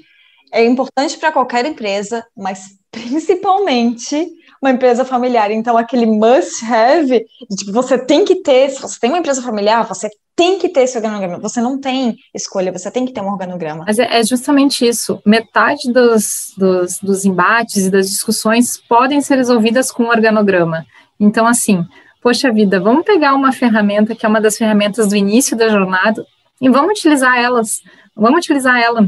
[0.51, 4.27] É importante para qualquer empresa, mas principalmente
[4.61, 5.51] uma empresa familiar.
[5.51, 7.25] Então, aquele must have,
[7.57, 10.81] tipo, você tem que ter, se você tem uma empresa familiar, você tem que ter
[10.81, 11.37] esse organograma.
[11.39, 13.83] Você não tem escolha, você tem que ter um organograma.
[13.85, 15.21] Mas é, é justamente isso.
[15.25, 20.85] Metade dos, dos, dos embates e das discussões podem ser resolvidas com um organograma.
[21.19, 21.85] Então, assim,
[22.21, 26.25] poxa vida, vamos pegar uma ferramenta que é uma das ferramentas do início da jornada
[26.61, 27.81] e vamos utilizar elas,
[28.15, 29.07] vamos utilizar ela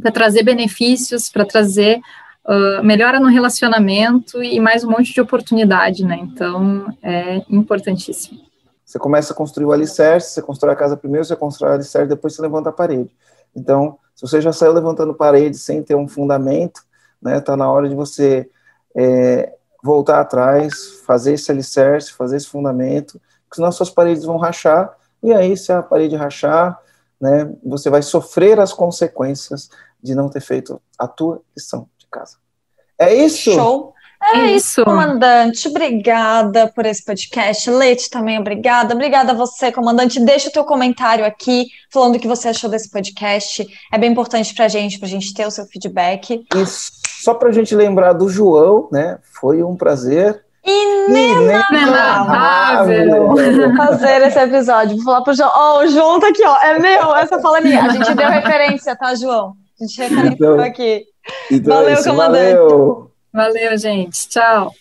[0.00, 2.00] para trazer benefícios, para trazer
[2.44, 6.18] uh, melhora no relacionamento e mais um monte de oportunidade, né?
[6.20, 8.40] Então, é importantíssimo.
[8.84, 12.08] Você começa a construir o alicerce, você constrói a casa primeiro, você constrói o alicerce,
[12.08, 13.10] depois você levanta a parede.
[13.54, 16.82] Então, se você já saiu levantando parede sem ter um fundamento,
[17.20, 18.48] né, tá na hora de você
[18.94, 19.55] é,
[19.86, 25.32] voltar atrás, fazer esse alicerce, fazer esse fundamento, porque senão suas paredes vão rachar, e
[25.32, 26.78] aí se a parede rachar,
[27.20, 29.70] né, você vai sofrer as consequências
[30.02, 32.36] de não ter feito a tua lição de casa.
[32.98, 33.52] É isso?
[33.52, 33.94] Show!
[34.22, 35.68] É, é isso, comandante.
[35.68, 37.70] Obrigada por esse podcast.
[37.70, 38.94] Leite também, obrigada.
[38.94, 40.18] Obrigada a você, comandante.
[40.18, 43.66] Deixa o teu comentário aqui, falando o que você achou desse podcast.
[43.92, 46.44] É bem importante para a gente, para a gente ter o seu feedback.
[46.54, 46.66] E
[47.22, 49.18] só para a gente lembrar do João, né?
[49.22, 50.44] Foi um prazer.
[50.64, 51.64] Inenável
[53.76, 54.96] fazer esse episódio.
[54.96, 55.50] Vou falar pro João.
[55.54, 56.56] Ó, oh, o João tá aqui, ó.
[56.58, 57.82] É meu, essa fala minha.
[57.84, 59.54] A gente deu referência, tá, João?
[59.80, 61.04] A gente referenciou então, aqui.
[61.50, 62.54] Então valeu, é isso, comandante.
[62.56, 63.10] Valeu.
[63.32, 64.28] valeu, gente.
[64.28, 64.72] Tchau.